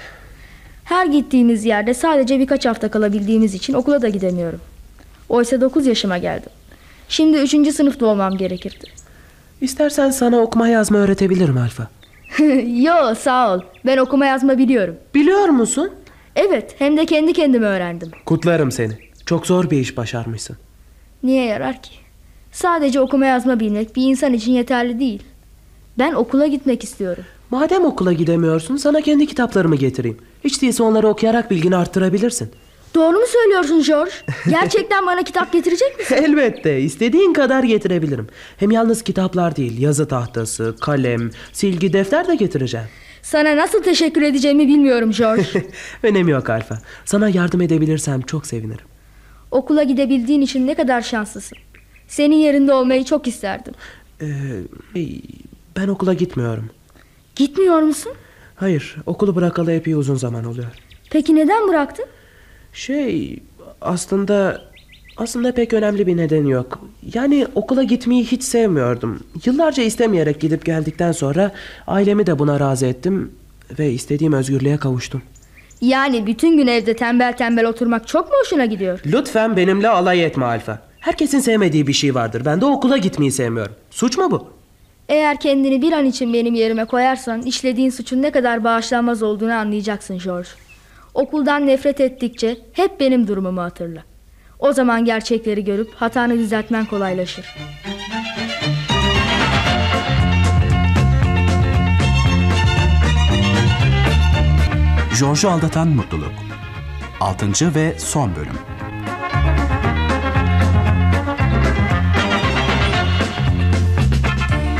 [0.84, 4.60] Her gittiğimiz yerde sadece birkaç hafta kalabildiğimiz için okula da gidemiyorum.
[5.28, 6.50] Oysa 9 yaşıma geldim.
[7.08, 7.74] Şimdi 3.
[7.74, 8.84] sınıfta olmam gerekirdi.
[9.60, 11.88] İstersen sana okuma yazma öğretebilirim Alfa.
[12.66, 13.60] Yo sağ ol.
[13.86, 14.96] Ben okuma yazma biliyorum.
[15.14, 15.90] Biliyor musun?
[16.36, 18.10] Evet hem de kendi kendime öğrendim.
[18.26, 18.92] Kutlarım seni.
[19.26, 20.56] Çok zor bir iş başarmışsın.
[21.22, 21.90] Niye yarar ki?
[22.58, 25.22] Sadece okuma yazma bilmek bir insan için yeterli değil.
[25.98, 27.24] Ben okula gitmek istiyorum.
[27.50, 30.18] Madem okula gidemiyorsun sana kendi kitaplarımı getireyim.
[30.44, 32.50] Hiç değilse onları okuyarak bilgini arttırabilirsin.
[32.94, 34.10] Doğru mu söylüyorsun George?
[34.50, 36.14] Gerçekten bana kitap getirecek misin?
[36.22, 38.26] Elbette istediğin kadar getirebilirim.
[38.56, 42.86] Hem yalnız kitaplar değil yazı tahtası, kalem, silgi, defter de getireceğim.
[43.22, 45.44] Sana nasıl teşekkür edeceğimi bilmiyorum George.
[46.02, 46.78] Önemi yok Alfa.
[47.04, 48.86] Sana yardım edebilirsem çok sevinirim.
[49.50, 51.58] Okula gidebildiğin için ne kadar şanslısın.
[52.08, 53.74] Senin yerinde olmayı çok isterdim.
[54.22, 54.26] Ee,
[55.76, 56.70] ben okula gitmiyorum.
[57.36, 58.12] Gitmiyor musun?
[58.56, 60.66] Hayır okulu bırakalı epey uzun zaman oluyor.
[61.10, 62.06] Peki neden bıraktın?
[62.72, 63.38] Şey
[63.80, 64.62] aslında
[65.16, 66.80] aslında pek önemli bir neden yok.
[67.14, 69.20] Yani okula gitmeyi hiç sevmiyordum.
[69.44, 71.52] Yıllarca istemeyerek gidip geldikten sonra
[71.86, 73.32] ailemi de buna razı ettim
[73.78, 75.22] ve istediğim özgürlüğe kavuştum.
[75.80, 79.00] Yani bütün gün evde tembel tembel oturmak çok mu hoşuna gidiyor?
[79.06, 80.87] Lütfen benimle alay etme Alfa.
[81.08, 82.42] Herkesin sevmediği bir şey vardır.
[82.44, 83.74] Ben de okula gitmeyi sevmiyorum.
[83.90, 84.48] Suç mu bu?
[85.08, 90.18] Eğer kendini bir an için benim yerime koyarsan işlediğin suçun ne kadar bağışlanmaz olduğunu anlayacaksın
[90.18, 90.48] George.
[91.14, 94.02] Okuldan nefret ettikçe hep benim durumumu hatırla.
[94.58, 97.46] O zaman gerçekleri görüp hatanı düzeltmen kolaylaşır.
[105.20, 106.32] George'u aldatan mutluluk.
[107.20, 107.74] 6.
[107.74, 108.77] ve son bölüm.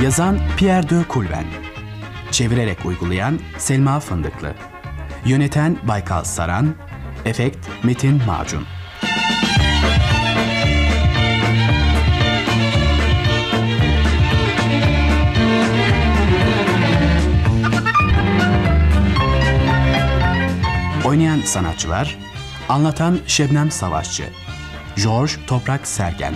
[0.03, 1.45] Yazan Pierre de Coulven.
[2.31, 4.55] Çevirerek uygulayan Selma Fındıklı.
[5.27, 6.75] Yöneten Baykal Saran.
[7.25, 8.67] Efekt Metin Macun.
[21.05, 22.19] Oynayan sanatçılar
[22.69, 24.25] Anlatan Şebnem Savaşçı
[24.97, 26.35] George Toprak Sergen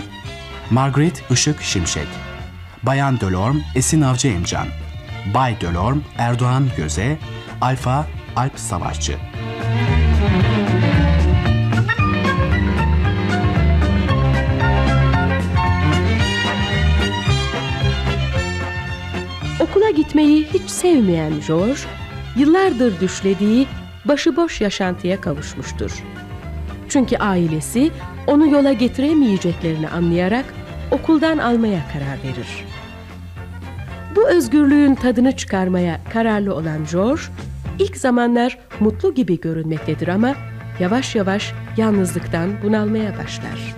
[0.71, 2.09] Margaret Işık Şimşek
[2.83, 4.67] Bayan Delorme Esin Avcı Emcan
[5.35, 7.19] Bay Delorme Erdoğan Göze
[7.61, 8.07] Alfa
[8.37, 9.17] Alp Savaşçı
[19.61, 21.81] Okula gitmeyi hiç sevmeyen George,
[22.37, 23.67] yıllardır düşlediği
[24.05, 25.93] başıboş yaşantıya kavuşmuştur.
[26.89, 27.91] Çünkü ailesi
[28.27, 30.45] onu yola getiremeyeceklerini anlayarak
[30.91, 32.72] okuldan almaya karar verir.
[34.23, 37.23] Bu özgürlüğün tadını çıkarmaya kararlı olan George,
[37.79, 40.35] ilk zamanlar mutlu gibi görünmektedir ama
[40.81, 43.75] yavaş yavaş yalnızlıktan bunalmaya başlar.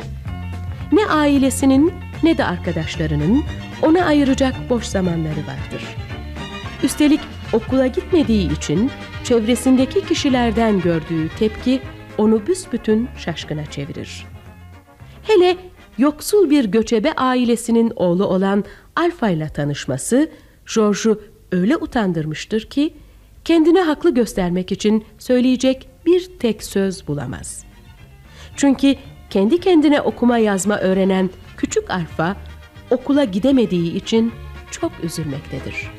[0.93, 1.93] Ne ailesinin
[2.23, 3.43] ne de arkadaşlarının
[3.83, 5.97] ona ayıracak boş zamanları vardır.
[6.83, 7.21] Üstelik
[7.53, 8.91] okula gitmediği için
[9.25, 11.81] çevresindeki kişilerden gördüğü tepki
[12.19, 14.27] onu büsbütün şaşkına çevirir.
[15.23, 15.57] Hele
[15.99, 18.65] yoksul bir göçebe ailesinin oğlu olan
[18.97, 20.31] Alfa ile tanışması
[20.75, 21.21] George'u
[21.53, 22.95] öyle utandırmıştır ki
[23.45, 27.65] kendini haklı göstermek için söyleyecek bir tek söz bulamaz.
[28.57, 28.97] Çünkü
[29.31, 32.37] kendi kendine okuma yazma öğrenen küçük Alfa
[32.91, 34.33] okula gidemediği için
[34.71, 35.91] çok üzülmektedir.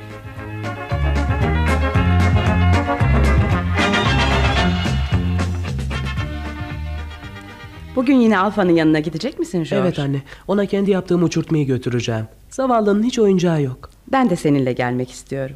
[7.96, 9.76] Bugün yine Alfa'nın yanına gidecek misin George?
[9.76, 10.22] Evet anne.
[10.48, 12.26] Ona kendi yaptığım uçurtmayı götüreceğim.
[12.50, 13.90] Zavallının hiç oyuncağı yok.
[14.12, 15.56] Ben de seninle gelmek istiyorum.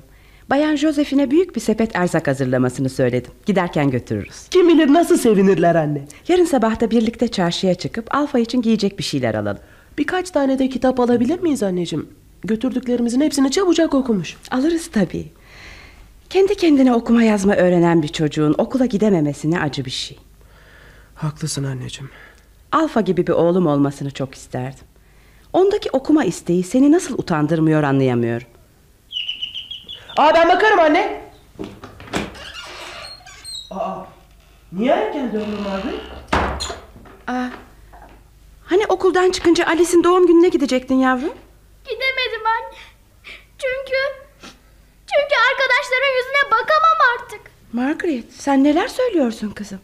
[0.49, 3.31] Bayan Josephine büyük bir sepet erzak hazırlamasını söyledim.
[3.45, 4.47] Giderken götürürüz.
[4.51, 6.05] Kim bilir nasıl sevinirler anne.
[6.27, 9.61] Yarın sabah da birlikte çarşıya çıkıp Alfa için giyecek bir şeyler alalım.
[9.97, 12.09] Birkaç tane de kitap alabilir miyiz anneciğim?
[12.43, 14.37] Götürdüklerimizin hepsini çabucak okumuş.
[14.51, 15.25] Alırız tabii.
[16.29, 20.17] Kendi kendine okuma yazma öğrenen bir çocuğun okula gidememesine acı bir şey.
[21.15, 22.11] Haklısın anneciğim.
[22.72, 24.84] Alfa gibi bir oğlum olmasını çok isterdim.
[25.53, 28.47] Ondaki okuma isteği seni nasıl utandırmıyor anlayamıyorum.
[30.17, 31.22] Aa ben bakarım anne.
[33.72, 33.95] Aa,
[34.72, 36.01] Niye erken döndün Margaret?
[37.28, 37.47] Aa,
[38.65, 41.34] hani okuldan çıkınca Alice'in doğum gününe gidecektin yavrum?
[41.86, 42.76] Gidemedim anne.
[43.57, 43.97] Çünkü...
[45.11, 47.41] Çünkü arkadaşların yüzüne bakamam artık.
[47.74, 49.80] Margaret sen neler söylüyorsun kızım?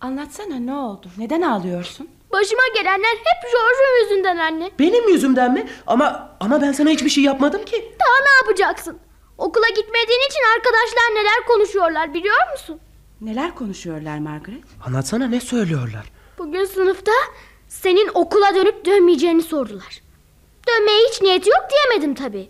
[0.00, 1.06] Anlatsana ne oldu?
[1.18, 2.08] Neden ağlıyorsun?
[2.36, 4.70] Başıma gelenler hep George'un yüzünden anne.
[4.78, 5.66] Benim yüzümden mi?
[5.86, 7.94] Ama ama ben sana hiçbir şey yapmadım ki.
[8.00, 8.98] Daha ne yapacaksın?
[9.38, 12.80] Okula gitmediğin için arkadaşlar neler konuşuyorlar biliyor musun?
[13.20, 14.64] Neler konuşuyorlar Margaret?
[14.86, 16.12] Anlatsana ne söylüyorlar?
[16.38, 17.12] Bugün sınıfta
[17.68, 20.00] senin okula dönüp dönmeyeceğini sordular.
[20.68, 22.48] Dönmeye hiç niyeti yok diyemedim tabii.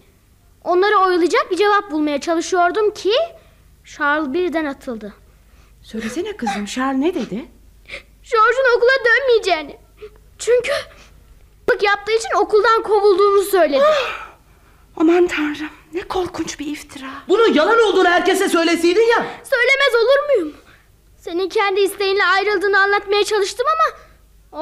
[0.65, 3.13] Onları oyalayacak bir cevap bulmaya çalışıyordum ki...
[3.85, 5.15] Charles birden atıldı.
[5.83, 7.45] Söylesene kızım Charles ne dedi?
[8.31, 9.79] George'un okula dönmeyeceğini.
[10.39, 10.73] Çünkü...
[11.69, 13.85] ...bık yaptığı için okuldan kovulduğunu söyledi.
[14.97, 17.07] Aman tanrım ne korkunç bir iftira.
[17.29, 19.27] Bunun yalan olduğunu herkese söyleseydin ya.
[19.45, 20.57] Söylemez olur muyum?
[21.19, 23.99] Senin kendi isteğinle ayrıldığını anlatmaya çalıştım ama...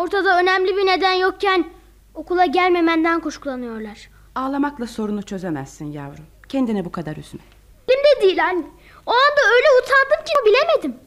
[0.01, 1.69] ...ortada önemli bir neden yokken...
[2.15, 4.11] ...okula gelmemenden kuşkulanıyorlar.
[4.35, 6.27] Ağlamakla sorunu çözemezsin yavrum.
[6.49, 7.41] Kendine bu kadar üzme.
[7.89, 8.65] Elimde değil anne.
[9.07, 11.01] O anda öyle utandım ki bilemedim.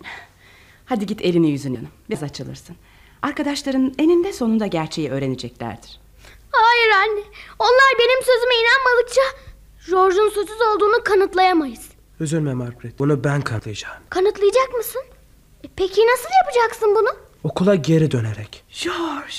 [0.88, 1.89] Hadi git elini yüzünü yanım.
[2.09, 2.75] Biraz açılırsın.
[3.21, 5.99] Arkadaşların eninde sonunda gerçeği öğreneceklerdir.
[6.51, 7.21] Hayır anne.
[7.59, 9.21] Onlar benim sözüme inanmadıkça...
[9.89, 11.89] ...George'un suçsuz olduğunu kanıtlayamayız.
[12.19, 12.99] Üzülme Margaret.
[12.99, 13.95] Bunu ben kanıtlayacağım.
[14.09, 15.01] Kanıtlayacak mısın?
[15.63, 17.09] E peki nasıl yapacaksın bunu?
[17.43, 18.63] Okula geri dönerek.
[18.83, 19.33] George.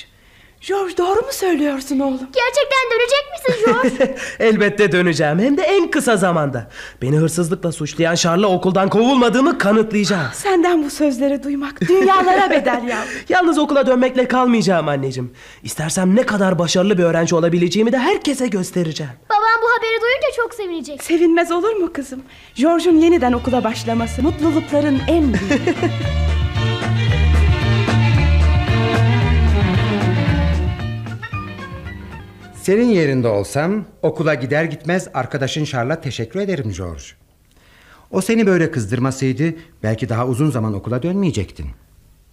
[0.60, 2.18] George doğru mu söylüyorsun oğlum?
[2.18, 4.14] Gerçekten dönecek misin George?
[4.38, 6.70] Elbette döneceğim hem de en kısa zamanda.
[7.02, 10.26] Beni hırsızlıkla suçlayan Charles'a okuldan kovulmadığımı kanıtlayacağım.
[10.34, 13.08] Senden bu sözleri duymak dünyalara bedel yavrum.
[13.28, 15.32] Yalnız okula dönmekle kalmayacağım anneciğim.
[15.62, 19.12] İstersem ne kadar başarılı bir öğrenci olabileceğimi de herkese göstereceğim.
[19.30, 21.02] Babam bu haberi duyunca çok sevinecek.
[21.04, 22.22] Sevinmez olur mu kızım?
[22.54, 25.74] George'un yeniden okula başlaması mutlulukların en büyüğü.
[32.68, 37.02] Senin yerinde olsam okula gider gitmez arkadaşın Charles'a teşekkür ederim George.
[38.10, 41.66] O seni böyle kızdırmasaydı belki daha uzun zaman okula dönmeyecektin.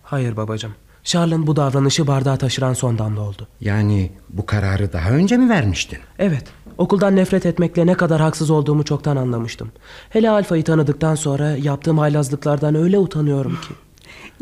[0.03, 0.73] Hayır babacığım.
[1.03, 3.47] Charles'ın bu davranışı bardağı taşıran son damla oldu.
[3.61, 5.99] Yani bu kararı daha önce mi vermiştin?
[6.19, 6.43] Evet.
[6.77, 9.71] Okuldan nefret etmekle ne kadar haksız olduğumu çoktan anlamıştım.
[10.09, 13.73] Hele Alfa'yı tanıdıktan sonra yaptığım haylazlıklardan öyle utanıyorum ki.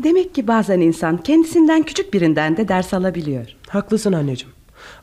[0.04, 3.46] Demek ki bazen insan kendisinden küçük birinden de ders alabiliyor.
[3.68, 4.54] Haklısın anneciğim.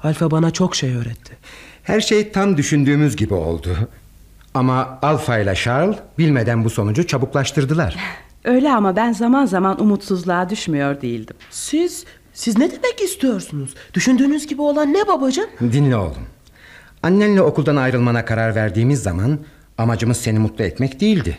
[0.04, 1.38] Alfa bana çok şey öğretti.
[1.84, 3.78] Her şey tam düşündüğümüz gibi oldu.
[4.54, 7.96] Ama Alfa ile Charles bilmeden bu sonucu çabuklaştırdılar.
[8.46, 11.36] Öyle ama ben zaman zaman umutsuzluğa düşmüyor değildim.
[11.50, 13.74] Siz, siz ne demek istiyorsunuz?
[13.94, 15.50] Düşündüğünüz gibi olan ne babacığım?
[15.62, 16.26] Dinle oğlum.
[17.04, 19.40] Annenle okuldan ayrılmana karar verdiğimiz zaman
[19.78, 21.38] amacımız seni mutlu etmek değildi.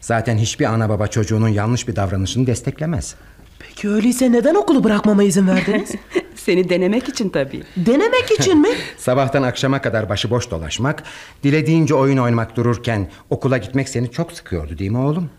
[0.00, 3.14] Zaten hiçbir ana baba çocuğunun yanlış bir davranışını desteklemez.
[3.58, 5.90] Peki öyleyse neden okulu bırakmama izin verdiniz?
[6.44, 7.62] Seni denemek için tabii.
[7.76, 8.68] Denemek için mi?
[8.96, 11.02] Sabahtan akşama kadar başıboş dolaşmak,
[11.42, 15.30] dilediğince oyun oynamak dururken okula gitmek seni çok sıkıyordu değil mi oğlum?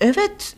[0.00, 0.54] Evet.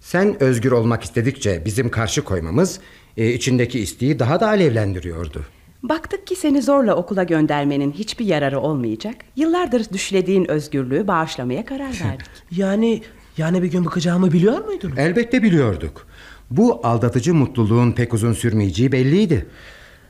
[0.00, 2.80] Sen özgür olmak istedikçe bizim karşı koymamız
[3.16, 5.44] e, içindeki isteği daha da alevlendiriyordu.
[5.82, 9.14] Baktık ki seni zorla okula göndermenin hiçbir yararı olmayacak.
[9.36, 12.26] Yıllardır düşlediğin özgürlüğü bağışlamaya karar verdik.
[12.50, 13.02] Yani
[13.36, 14.98] yani bir gün bıkacağımı biliyor muydunuz?
[14.98, 16.06] Elbette biliyorduk.
[16.50, 19.46] Bu aldatıcı mutluluğun pek uzun sürmeyeceği belliydi.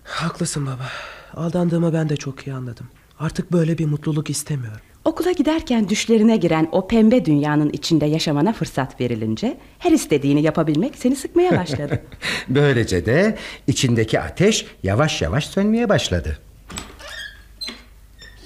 [0.04, 0.90] Haklısın baba.
[1.34, 2.86] Aldandığımı ben de çok iyi anladım.
[3.18, 4.80] Artık böyle bir mutluluk istemiyorum.
[5.04, 11.16] Okula giderken düşlerine giren o pembe dünyanın içinde yaşamana fırsat verilince her istediğini yapabilmek seni
[11.16, 12.02] sıkmaya başladı.
[12.48, 16.38] Böylece de içindeki ateş yavaş yavaş sönmeye başladı.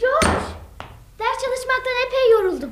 [0.00, 0.38] George,
[1.18, 2.70] ders çalışmaktan epey yoruldum.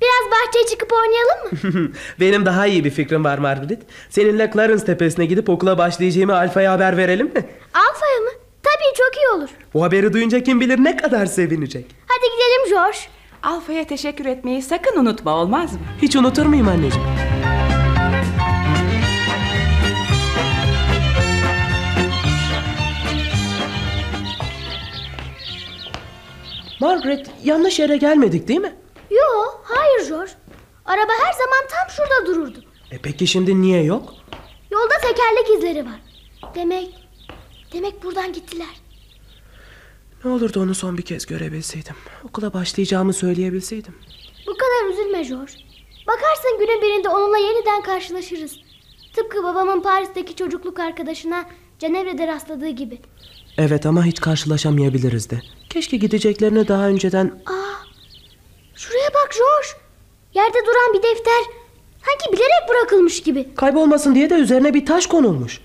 [0.00, 1.92] Biraz bahçeye çıkıp oynayalım mı?
[2.20, 3.82] Benim daha iyi bir fikrim var Margaret.
[4.10, 7.44] Seninle Clarence tepesine gidip okula başlayacağımı Alfa'ya haber verelim mi?
[7.74, 8.30] Alfa'ya mı?
[8.62, 9.48] Tabii çok iyi olur.
[9.74, 11.86] O haberi duyunca kim bilir ne kadar sevinecek.
[12.06, 12.98] Hadi gidelim George.
[13.42, 15.78] Alfa'ya teşekkür etmeyi sakın unutma olmaz mı?
[16.02, 17.06] Hiç unutur muyum anneciğim?
[26.80, 28.72] Margaret yanlış yere gelmedik değil mi?
[29.10, 29.24] Yo,
[29.62, 30.32] hayır George.
[30.84, 32.64] Araba her zaman tam şurada dururdu.
[32.90, 34.14] E peki şimdi niye yok?
[34.70, 36.00] Yolda tekerlek izleri var.
[36.54, 36.94] Demek,
[37.72, 38.80] demek buradan gittiler.
[40.24, 41.94] Ne olurdu onu son bir kez görebilseydim.
[42.24, 43.94] Okula başlayacağımı söyleyebilseydim.
[44.46, 45.52] Bu kadar üzülme George.
[46.06, 48.56] Bakarsın günün birinde onunla yeniden karşılaşırız.
[49.16, 51.44] Tıpkı babamın Paris'teki çocukluk arkadaşına
[51.78, 53.00] Cenevre'de rastladığı gibi.
[53.58, 55.40] Evet ama hiç karşılaşamayabiliriz de.
[55.70, 57.42] Keşke gideceklerini daha önceden...
[57.46, 57.67] Aa,
[58.78, 59.68] şuraya bak George.
[60.34, 61.42] Yerde duran bir defter.
[62.06, 63.54] Sanki bilerek bırakılmış gibi.
[63.54, 65.60] Kaybolmasın diye de üzerine bir taş konulmuş.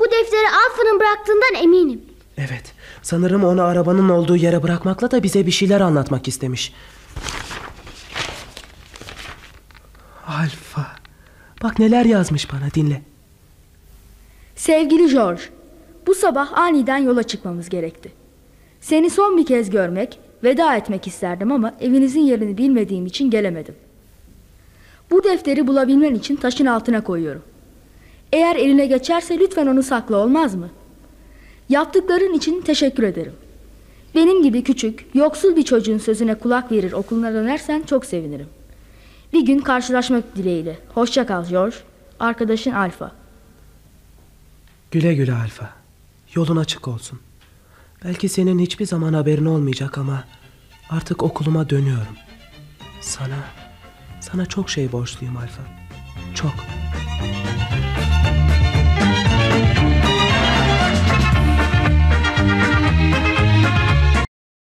[0.00, 2.02] Bu defteri Alfa'nın bıraktığından eminim.
[2.38, 2.72] Evet.
[3.02, 6.72] Sanırım onu arabanın olduğu yere bırakmakla da bize bir şeyler anlatmak istemiş.
[10.26, 10.86] Alfa.
[11.62, 13.02] Bak neler yazmış bana dinle.
[14.56, 15.42] Sevgili George,
[16.06, 18.12] bu sabah aniden yola çıkmamız gerekti.
[18.80, 23.74] Seni son bir kez görmek, veda etmek isterdim ama evinizin yerini bilmediğim için gelemedim.
[25.10, 27.42] Bu defteri bulabilmen için taşın altına koyuyorum.
[28.32, 30.70] Eğer eline geçerse lütfen onu sakla olmaz mı?
[31.68, 33.32] Yaptıkların için teşekkür ederim.
[34.14, 38.48] Benim gibi küçük, yoksul bir çocuğun sözüne kulak verir okuluna dönersen çok sevinirim.
[39.32, 40.78] Bir gün karşılaşmak dileğiyle.
[40.94, 41.76] Hoşça kal George.
[42.20, 43.12] Arkadaşın Alfa.
[44.90, 45.70] Güle güle Alfa.
[46.34, 47.20] Yolun açık olsun.
[48.04, 50.24] Belki senin hiçbir zaman haberin olmayacak ama
[50.90, 52.16] artık okuluma dönüyorum.
[53.00, 53.38] Sana,
[54.20, 55.62] sana çok şey borçluyum Alfa.
[56.34, 56.54] Çok.